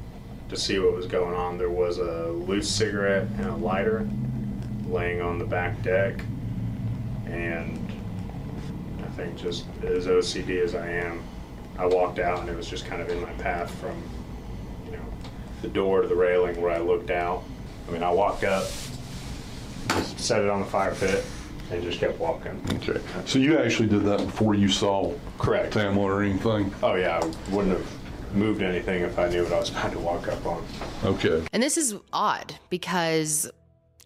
[0.49, 4.09] to see what was going on, there was a loose cigarette and a lighter
[4.89, 6.21] laying on the back deck,
[7.27, 7.93] and
[9.03, 11.23] I think just as OCD as I am,
[11.79, 14.03] I walked out and it was just kind of in my path from
[14.85, 15.05] you know
[15.63, 17.45] the door to the railing where I looked out.
[17.89, 18.67] I mean, I walked up
[20.17, 21.25] set it on the fire pit
[21.71, 22.61] and just kept walking.
[22.75, 23.01] Okay.
[23.25, 26.73] So you actually did that before you saw correct Tamla or anything?
[26.83, 29.99] Oh yeah, I wouldn't have moved anything if I knew what I was about to
[29.99, 30.65] walk up on.
[31.05, 31.45] Okay.
[31.53, 33.51] And this is odd because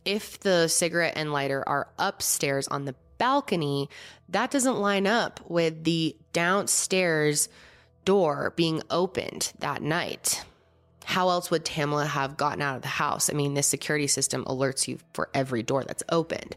[0.05, 3.91] if the cigarette and lighter are upstairs on the balcony,
[4.29, 7.49] that doesn't line up with the downstairs
[8.05, 10.45] door being opened that night
[11.11, 13.29] how else would Tamla have gotten out of the house?
[13.29, 16.55] I mean, this security system alerts you for every door that's opened.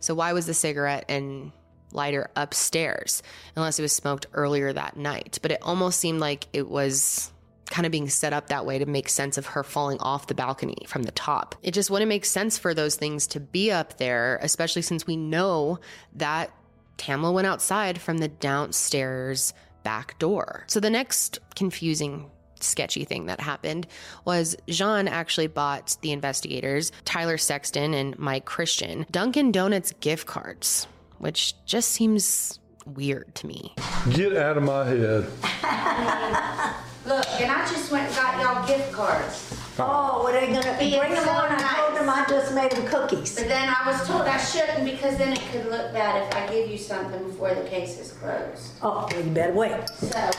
[0.00, 1.52] So why was the cigarette and
[1.92, 3.22] lighter upstairs
[3.54, 5.38] unless it was smoked earlier that night?
[5.42, 7.30] But it almost seemed like it was
[7.66, 10.34] kind of being set up that way to make sense of her falling off the
[10.34, 11.54] balcony from the top.
[11.62, 15.16] It just wouldn't make sense for those things to be up there, especially since we
[15.16, 15.80] know
[16.14, 16.50] that
[16.96, 20.64] Tamla went outside from the downstairs back door.
[20.66, 22.30] So the next confusing
[22.62, 23.86] sketchy thing that happened
[24.24, 30.86] was Jean actually bought the investigators, Tyler Sexton and Mike Christian, Dunkin' Donuts gift cards,
[31.18, 33.74] which just seems weird to me.
[34.10, 35.26] Get out of my head.
[37.04, 39.58] Look, and I just went and got y'all gift cards.
[39.78, 41.50] Oh, oh were they gonna be bring them so on?
[41.50, 43.34] I told them I just made them cookies.
[43.34, 46.46] But then I was told I shouldn't because then it could look bad if I
[46.52, 48.74] give you something before the case is closed.
[48.82, 49.88] Oh, well, you better wait.
[49.88, 50.30] So,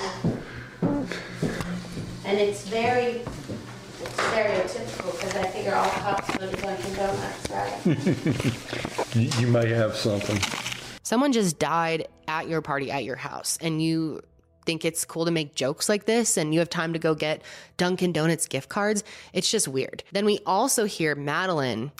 [2.25, 3.21] and it's very
[4.01, 8.59] it's stereotypical because I figure all cops go to Dunkin' Donuts, right?
[9.13, 10.39] You, you may have something.
[11.03, 14.21] Someone just died at your party at your house, and you
[14.65, 17.41] think it's cool to make jokes like this and you have time to go get
[17.77, 19.03] Dunkin' Donuts gift cards.
[19.33, 20.03] It's just weird.
[20.13, 21.91] Then we also hear Madeline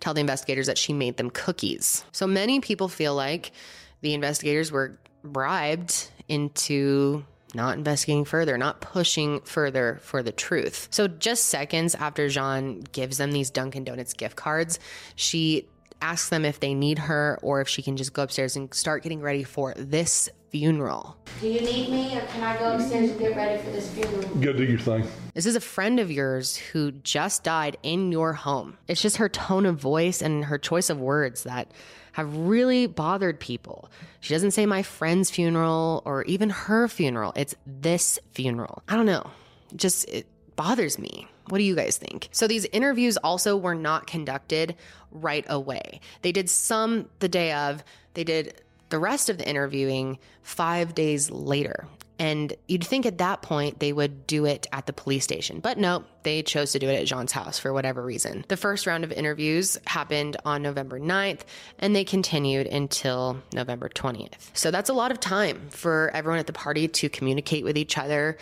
[0.00, 2.04] tell the investigators that she made them cookies.
[2.12, 3.52] So many people feel like
[4.00, 7.24] the investigators were bribed into
[7.54, 10.88] not investigating further, not pushing further for the truth.
[10.90, 14.78] So just seconds after Jean gives them these Dunkin' Donuts gift cards,
[15.16, 15.68] she
[16.02, 19.02] asks them if they need her or if she can just go upstairs and start
[19.02, 21.16] getting ready for this funeral.
[21.40, 24.22] Do you need me or can I go upstairs and get ready for this funeral?
[24.36, 25.06] Go do your thing.
[25.34, 28.76] This is a friend of yours who just died in your home.
[28.88, 31.70] It's just her tone of voice and her choice of words that
[32.12, 33.88] have really bothered people.
[34.18, 37.32] She doesn't say my friend's funeral or even her funeral.
[37.36, 38.82] It's this funeral.
[38.88, 39.30] I don't know.
[39.76, 40.26] Just it
[40.56, 41.28] bothers me.
[41.48, 42.28] What do you guys think?
[42.32, 44.76] So these interviews also were not conducted
[45.10, 46.00] right away.
[46.22, 47.82] They did some the day of.
[48.14, 48.60] They did
[48.90, 51.86] the rest of the interviewing five days later.
[52.20, 55.60] And you'd think at that point they would do it at the police station.
[55.60, 58.44] But no, they chose to do it at Jean's house for whatever reason.
[58.48, 61.40] The first round of interviews happened on November 9th
[61.78, 64.50] and they continued until November 20th.
[64.52, 67.96] So that's a lot of time for everyone at the party to communicate with each
[67.96, 68.36] other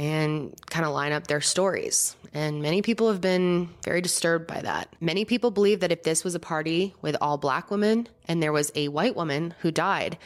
[0.00, 2.16] and kind of line up their stories.
[2.32, 4.88] And many people have been very disturbed by that.
[4.98, 8.52] Many people believe that if this was a party with all black women and there
[8.52, 10.16] was a white woman who died,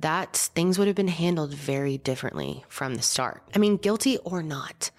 [0.00, 3.42] that things would have been handled very differently from the start.
[3.54, 4.90] I mean, guilty or not,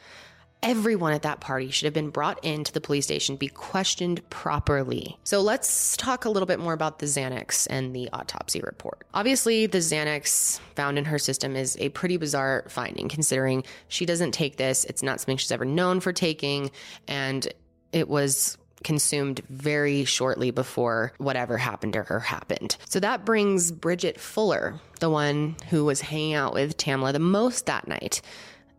[0.63, 5.19] everyone at that party should have been brought into the police station, be questioned properly.
[5.23, 9.05] So let's talk a little bit more about the Xanax and the autopsy report.
[9.13, 14.31] Obviously, the Xanax found in her system is a pretty bizarre finding, considering she doesn't
[14.31, 14.85] take this.
[14.85, 16.71] It's not something she's ever known for taking,
[17.07, 17.47] and
[17.91, 22.77] it was consumed very shortly before whatever happened to her happened.
[22.89, 27.65] So that brings Bridget Fuller, the one who was hanging out with Tamla the most
[27.65, 28.21] that night,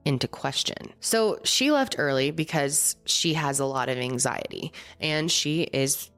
[0.04, 0.92] into question.
[1.00, 6.10] So she left early because she has a lot of anxiety and she is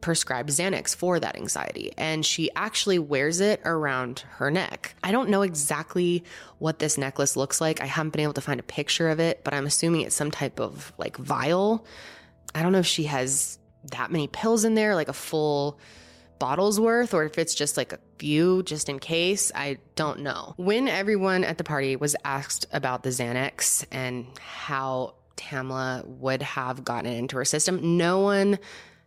[0.00, 4.94] prescribed Xanax for that anxiety and she actually wears it around her neck.
[5.02, 6.24] I don't know exactly
[6.58, 7.80] what this necklace looks like.
[7.80, 10.30] I haven't been able to find a picture of it, but I'm assuming it's some
[10.30, 11.86] type of like vial.
[12.54, 13.58] I don't know if she has
[13.92, 15.78] that many pills in there, like a full
[16.42, 19.52] bottles worth, or if it's just like a few just in case.
[19.54, 20.54] I don't know.
[20.56, 26.82] When everyone at the party was asked about the Xanax and how Tamla would have
[26.82, 28.58] gotten it into her system, no one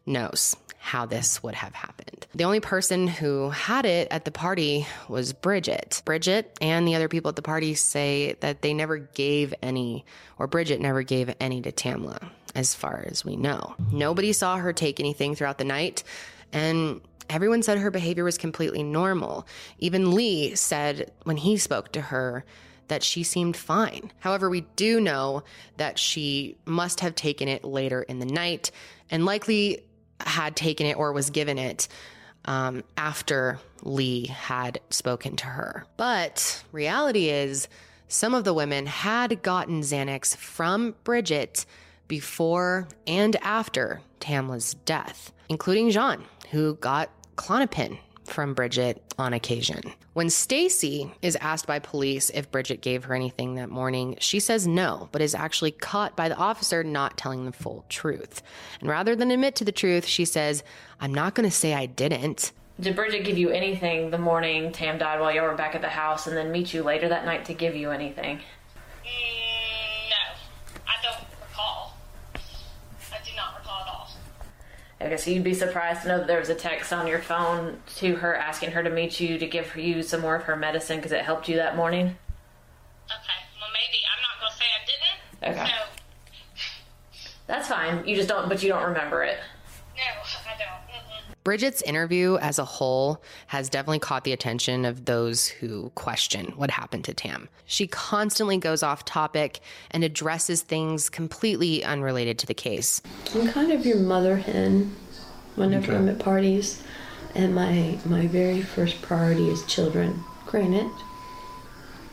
[0.05, 2.25] knows how this would have happened.
[2.33, 6.01] The only person who had it at the party was Bridget.
[6.05, 10.05] Bridget and the other people at the party say that they never gave any,
[10.39, 13.75] or Bridget never gave any to Tamla, as far as we know.
[13.91, 16.05] Nobody saw her take anything throughout the night,
[16.53, 19.47] and everyone said her behavior was completely normal.
[19.79, 22.45] Even Lee said when he spoke to her,
[22.87, 24.11] that she seemed fine.
[24.19, 25.43] However, we do know
[25.77, 28.71] that she must have taken it later in the night
[29.09, 29.83] and likely
[30.19, 31.87] had taken it or was given it
[32.45, 35.85] um, after Lee had spoken to her.
[35.97, 37.67] But reality is,
[38.07, 41.65] some of the women had gotten Xanax from Bridget
[42.07, 49.81] before and after Tamla's death, including Jean, who got Klonopin from Bridget on occasion.
[50.13, 54.65] When Stacy is asked by police if Bridget gave her anything that morning, she says
[54.65, 58.41] no, but is actually caught by the officer not telling the full truth.
[58.79, 60.63] And rather than admit to the truth, she says,
[60.99, 62.51] I'm not going to say I didn't.
[62.79, 65.87] Did Bridget give you anything the morning Tam died while you were back at the
[65.87, 68.37] house and then meet you later that night to give you anything?
[69.05, 69.44] Mm,
[75.05, 77.79] I guess you'd be surprised to know that there was a text on your phone
[77.97, 80.97] to her asking her to meet you to give you some more of her medicine
[80.97, 82.07] because it helped you that morning.
[82.07, 85.61] Okay, well maybe I'm not gonna say I didn't.
[85.61, 85.71] Okay.
[86.95, 88.07] So That's fine.
[88.07, 89.37] You just don't, but you don't remember it.
[89.95, 90.84] no, I don't.
[91.45, 96.71] Bridget's interview as a whole has definitely caught the attention of those who question what
[96.71, 97.47] happened to Tam.
[97.67, 99.59] She constantly goes off topic
[99.91, 102.99] and addresses things completely unrelated to the case.
[103.35, 104.95] I'm kind of your mother hen
[105.55, 105.97] whenever okay.
[105.97, 106.81] I'm at parties,
[107.35, 110.23] and my my very first priority is children.
[110.47, 110.89] Granted,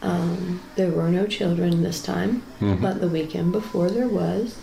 [0.02, 2.82] um, there were no children this time, mm-hmm.
[2.82, 4.58] but the weekend before there was.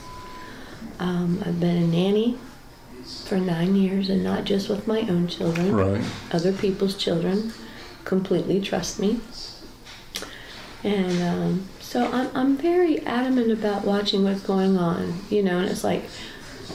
[1.00, 2.38] Um, I've been a nanny
[3.28, 6.04] for nine years, and not just with my own children, right?
[6.32, 7.54] Other people's children
[8.06, 9.20] completely trust me,
[10.84, 15.22] and um, so I'm I'm very adamant about watching what's going on.
[15.30, 16.04] You know, and it's like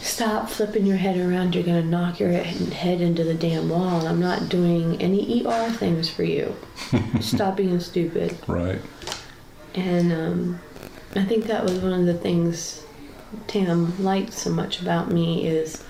[0.00, 1.54] stop flipping your head around.
[1.54, 4.06] You're going to knock your head into the damn wall.
[4.06, 6.54] I'm not doing any ER things for you.
[7.20, 8.36] stop being stupid.
[8.46, 8.80] Right.
[9.74, 10.60] And um,
[11.16, 12.84] I think that was one of the things
[13.46, 15.84] Tam liked so much about me is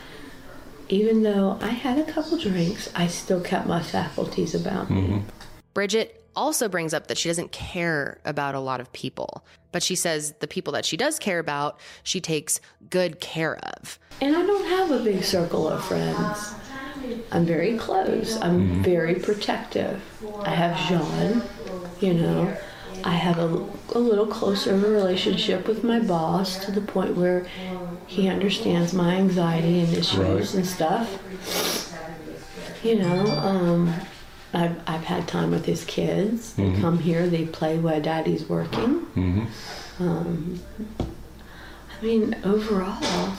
[0.89, 5.03] even though I had a couple drinks, I still kept my faculties about me.
[5.03, 5.29] Mm-hmm.
[5.73, 9.95] Bridget also brings up that she doesn't care about a lot of people, but she
[9.95, 12.61] says the people that she does care about, she takes
[12.91, 13.99] good care of.
[14.21, 16.55] And I don't have a big circle of friends.
[17.33, 18.37] I'm very close.
[18.41, 18.83] I'm mm-hmm.
[18.83, 20.03] very protective.
[20.43, 21.43] I have Jean,
[22.01, 22.57] you know.
[23.05, 23.49] I have a,
[23.95, 27.47] a little closer of a relationship with my boss to the point where
[28.07, 30.55] he understands my anxiety and issues right.
[30.55, 31.93] and stuff.
[32.83, 33.95] You know, um,
[34.55, 36.55] I've, I've had time with his kids.
[36.55, 36.81] They mm-hmm.
[36.81, 39.07] come here, they play while daddy's working.
[39.15, 40.03] Mm-hmm.
[40.03, 40.61] Um,
[40.99, 43.35] I mean, overall,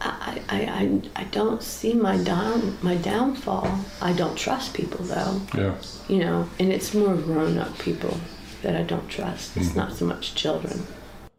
[0.00, 3.84] I, I, I, I don't see my down my downfall.
[4.02, 5.40] I don't trust people though.
[5.54, 5.74] Yeah.
[6.08, 8.18] You know, and it's more grown up people
[8.62, 9.56] that I don't trust.
[9.56, 9.78] It's mm-hmm.
[9.78, 10.86] not so much children.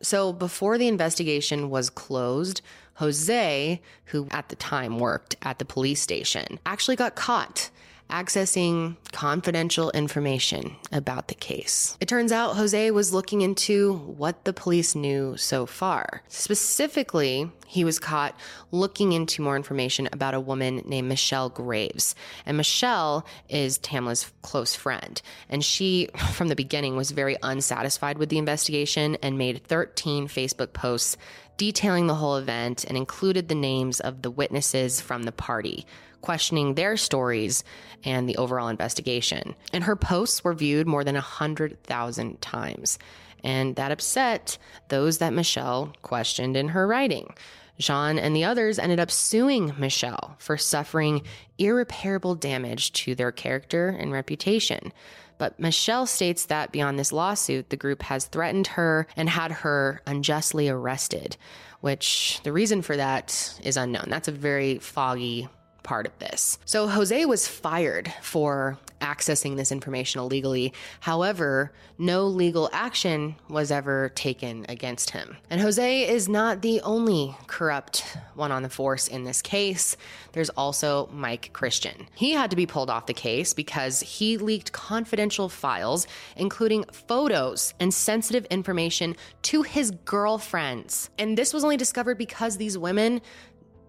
[0.02, 2.62] So before the investigation was closed,
[2.96, 7.70] Jose, who at the time worked at the police station, actually got caught
[8.10, 11.98] accessing confidential information about the case.
[12.00, 16.22] It turns out Jose was looking into what the police knew so far.
[16.28, 18.38] Specifically, he was caught
[18.72, 22.16] looking into more information about a woman named Michelle Graves.
[22.46, 25.22] And Michelle is Tamla's close friend.
[25.50, 30.74] And she, from the beginning, was very unsatisfied with the investigation and made 13 Facebook
[30.74, 31.18] posts
[31.58, 35.86] detailing the whole event and included the names of the witnesses from the party
[36.28, 37.64] questioning their stories
[38.04, 39.56] and the overall investigation.
[39.72, 43.00] And her posts were viewed more than 100,000 times.
[43.46, 44.58] And that upset
[44.90, 47.34] those that Michelle questioned in her writing.
[47.80, 51.22] Jean and the others ended up suing Michelle for suffering
[51.58, 54.92] irreparable damage to their character and reputation.
[55.38, 60.02] But Michelle states that beyond this lawsuit, the group has threatened her and had her
[60.06, 61.38] unjustly arrested,
[61.80, 64.10] which the reason for that is unknown.
[64.10, 65.48] That's a very foggy
[65.88, 66.60] part of this.
[66.66, 70.74] So Jose was fired for accessing this information illegally.
[71.00, 75.38] However, no legal action was ever taken against him.
[75.50, 79.96] And Jose is not the only corrupt one on the force in this case.
[80.34, 82.08] There's also Mike Christian.
[82.16, 87.74] He had to be pulled off the case because he leaked confidential files, including photos
[87.80, 91.10] and sensitive information to his girlfriends.
[91.18, 93.22] And this was only discovered because these women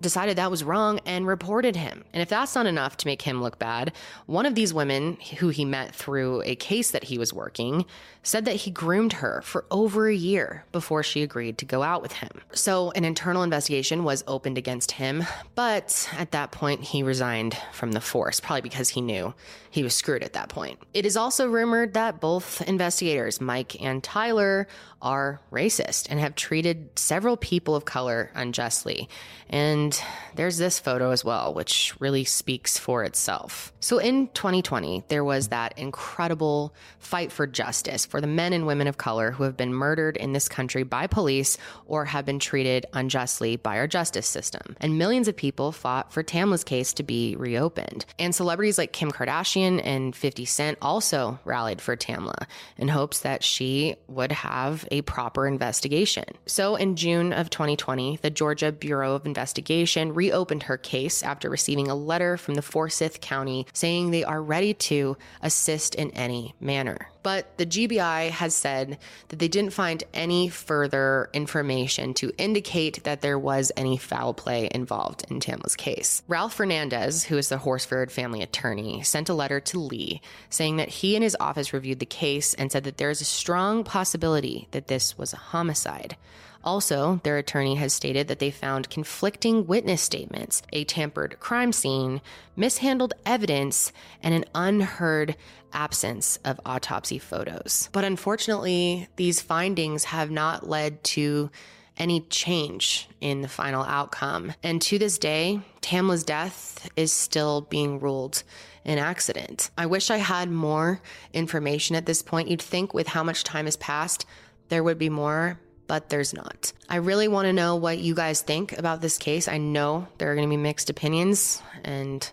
[0.01, 2.05] decided that was wrong and reported him.
[2.13, 3.93] And if that's not enough to make him look bad,
[4.27, 7.85] one of these women who he met through a case that he was working
[8.23, 12.03] said that he groomed her for over a year before she agreed to go out
[12.03, 12.31] with him.
[12.53, 15.25] So an internal investigation was opened against him,
[15.55, 19.35] but at that point he resigned from the force, probably because he knew
[19.71, 20.79] he was screwed at that point.
[20.93, 24.67] It is also rumored that both investigators, Mike and Tyler,
[25.01, 29.09] are racist and have treated several people of color unjustly.
[29.49, 29.88] And
[30.35, 33.73] there's this photo as well, which really speaks for itself.
[33.81, 38.87] So in 2020, there was that incredible fight for justice for the men and women
[38.87, 42.87] of color who have been murdered in this country by police or have been treated
[42.93, 44.77] unjustly by our justice system.
[44.81, 48.05] And millions of people fought for Tamla's case to be reopened.
[48.19, 53.43] And celebrities like Kim Kardashian and 50 Cent also rallied for Tamla in hopes that
[53.43, 56.25] she would have a proper investigation.
[56.47, 61.89] So in June of 2020, the Georgia Bureau of Investigation reopened her case after receiving
[61.89, 67.09] a letter from the Forsyth County saying they are ready to assist in any manner.
[67.23, 68.99] But the GBI has said
[69.29, 74.69] that they didn't find any further information to indicate that there was any foul play
[74.73, 76.23] involved in Tamla's case.
[76.27, 80.89] Ralph Fernandez, who is the Horsford family attorney, sent a letter to Lee saying that
[80.89, 84.69] he and his office reviewed the case and said that there is a strong possibility
[84.71, 86.17] that this was a homicide.
[86.65, 92.21] Also, their attorney has stated that they found conflicting witness statements, a tampered crime scene,
[92.57, 93.93] mishandled evidence,
[94.23, 95.37] and an unheard
[95.73, 97.89] absence of autopsy photos.
[97.93, 101.51] But unfortunately, these findings have not led to
[101.97, 104.53] any change in the final outcome.
[104.63, 108.43] And to this day, Tamla's death is still being ruled
[108.85, 109.71] an accident.
[109.77, 111.01] I wish I had more
[111.33, 112.49] information at this point.
[112.49, 114.25] You'd think with how much time has passed,
[114.69, 116.73] there would be more, but there's not.
[116.89, 119.49] I really want to know what you guys think about this case.
[119.49, 122.31] I know there are going to be mixed opinions and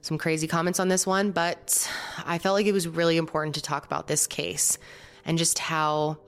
[0.00, 1.88] some crazy comments on this one, but
[2.24, 4.78] I felt like it was really important to talk about this case
[5.24, 6.18] and just how,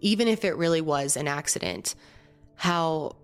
[0.00, 1.94] even if it really was an accident,
[2.56, 3.16] how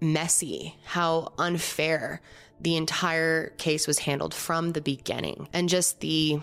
[0.00, 2.20] messy, how unfair
[2.60, 6.40] the entire case was handled from the beginning, and just the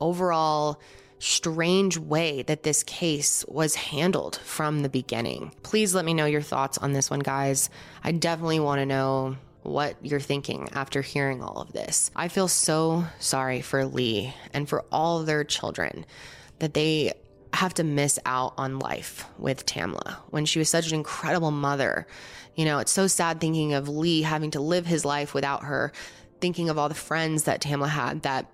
[0.00, 0.80] overall
[1.18, 5.52] strange way that this case was handled from the beginning.
[5.62, 7.70] Please let me know your thoughts on this one, guys.
[8.04, 12.10] I definitely want to know what you're thinking after hearing all of this.
[12.14, 16.06] I feel so sorry for Lee and for all their children
[16.60, 17.12] that they
[17.52, 22.06] have to miss out on life with Tamla when she was such an incredible mother.
[22.54, 25.92] You know, it's so sad thinking of Lee having to live his life without her,
[26.40, 28.50] thinking of all the friends that Tamla had that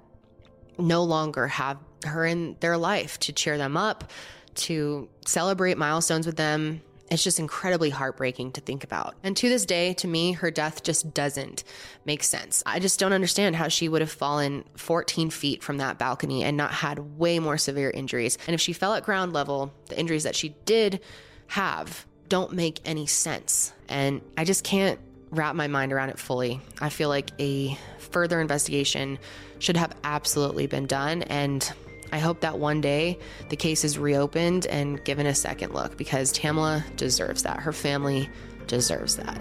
[0.79, 4.11] no longer have her in their life to cheer them up,
[4.55, 6.83] to celebrate milestones with them.
[7.11, 9.17] It's just incredibly heartbreaking to think about.
[9.23, 11.63] And to this day, to me, her death just doesn't
[12.07, 12.63] make sense.
[12.65, 16.57] I just don't understand how she would have fallen 14 feet from that balcony and
[16.57, 18.39] not had way more severe injuries.
[18.47, 21.01] And if she fell at ground level, the injuries that she did
[21.49, 23.75] have don't make any sense.
[23.91, 24.99] And I just can't
[25.31, 26.61] wrap my mind around it fully.
[26.81, 29.19] I feel like a further investigation
[29.59, 31.23] should have absolutely been done.
[31.23, 31.71] And
[32.13, 36.33] I hope that one day the case is reopened and given a second look because
[36.33, 37.59] Tamla deserves that.
[37.59, 38.29] Her family
[38.67, 39.41] deserves that.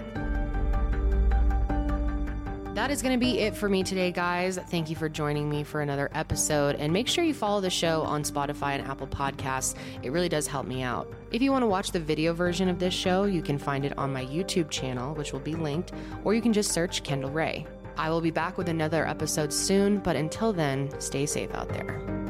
[2.74, 4.58] That is going to be it for me today, guys.
[4.70, 6.76] Thank you for joining me for another episode.
[6.76, 9.76] And make sure you follow the show on Spotify and Apple Podcasts.
[10.02, 11.12] It really does help me out.
[11.30, 13.96] If you want to watch the video version of this show, you can find it
[13.98, 15.92] on my YouTube channel, which will be linked,
[16.24, 17.66] or you can just search Kendall Rae.
[17.98, 22.22] I will be back with another episode soon, but until then, stay safe out there.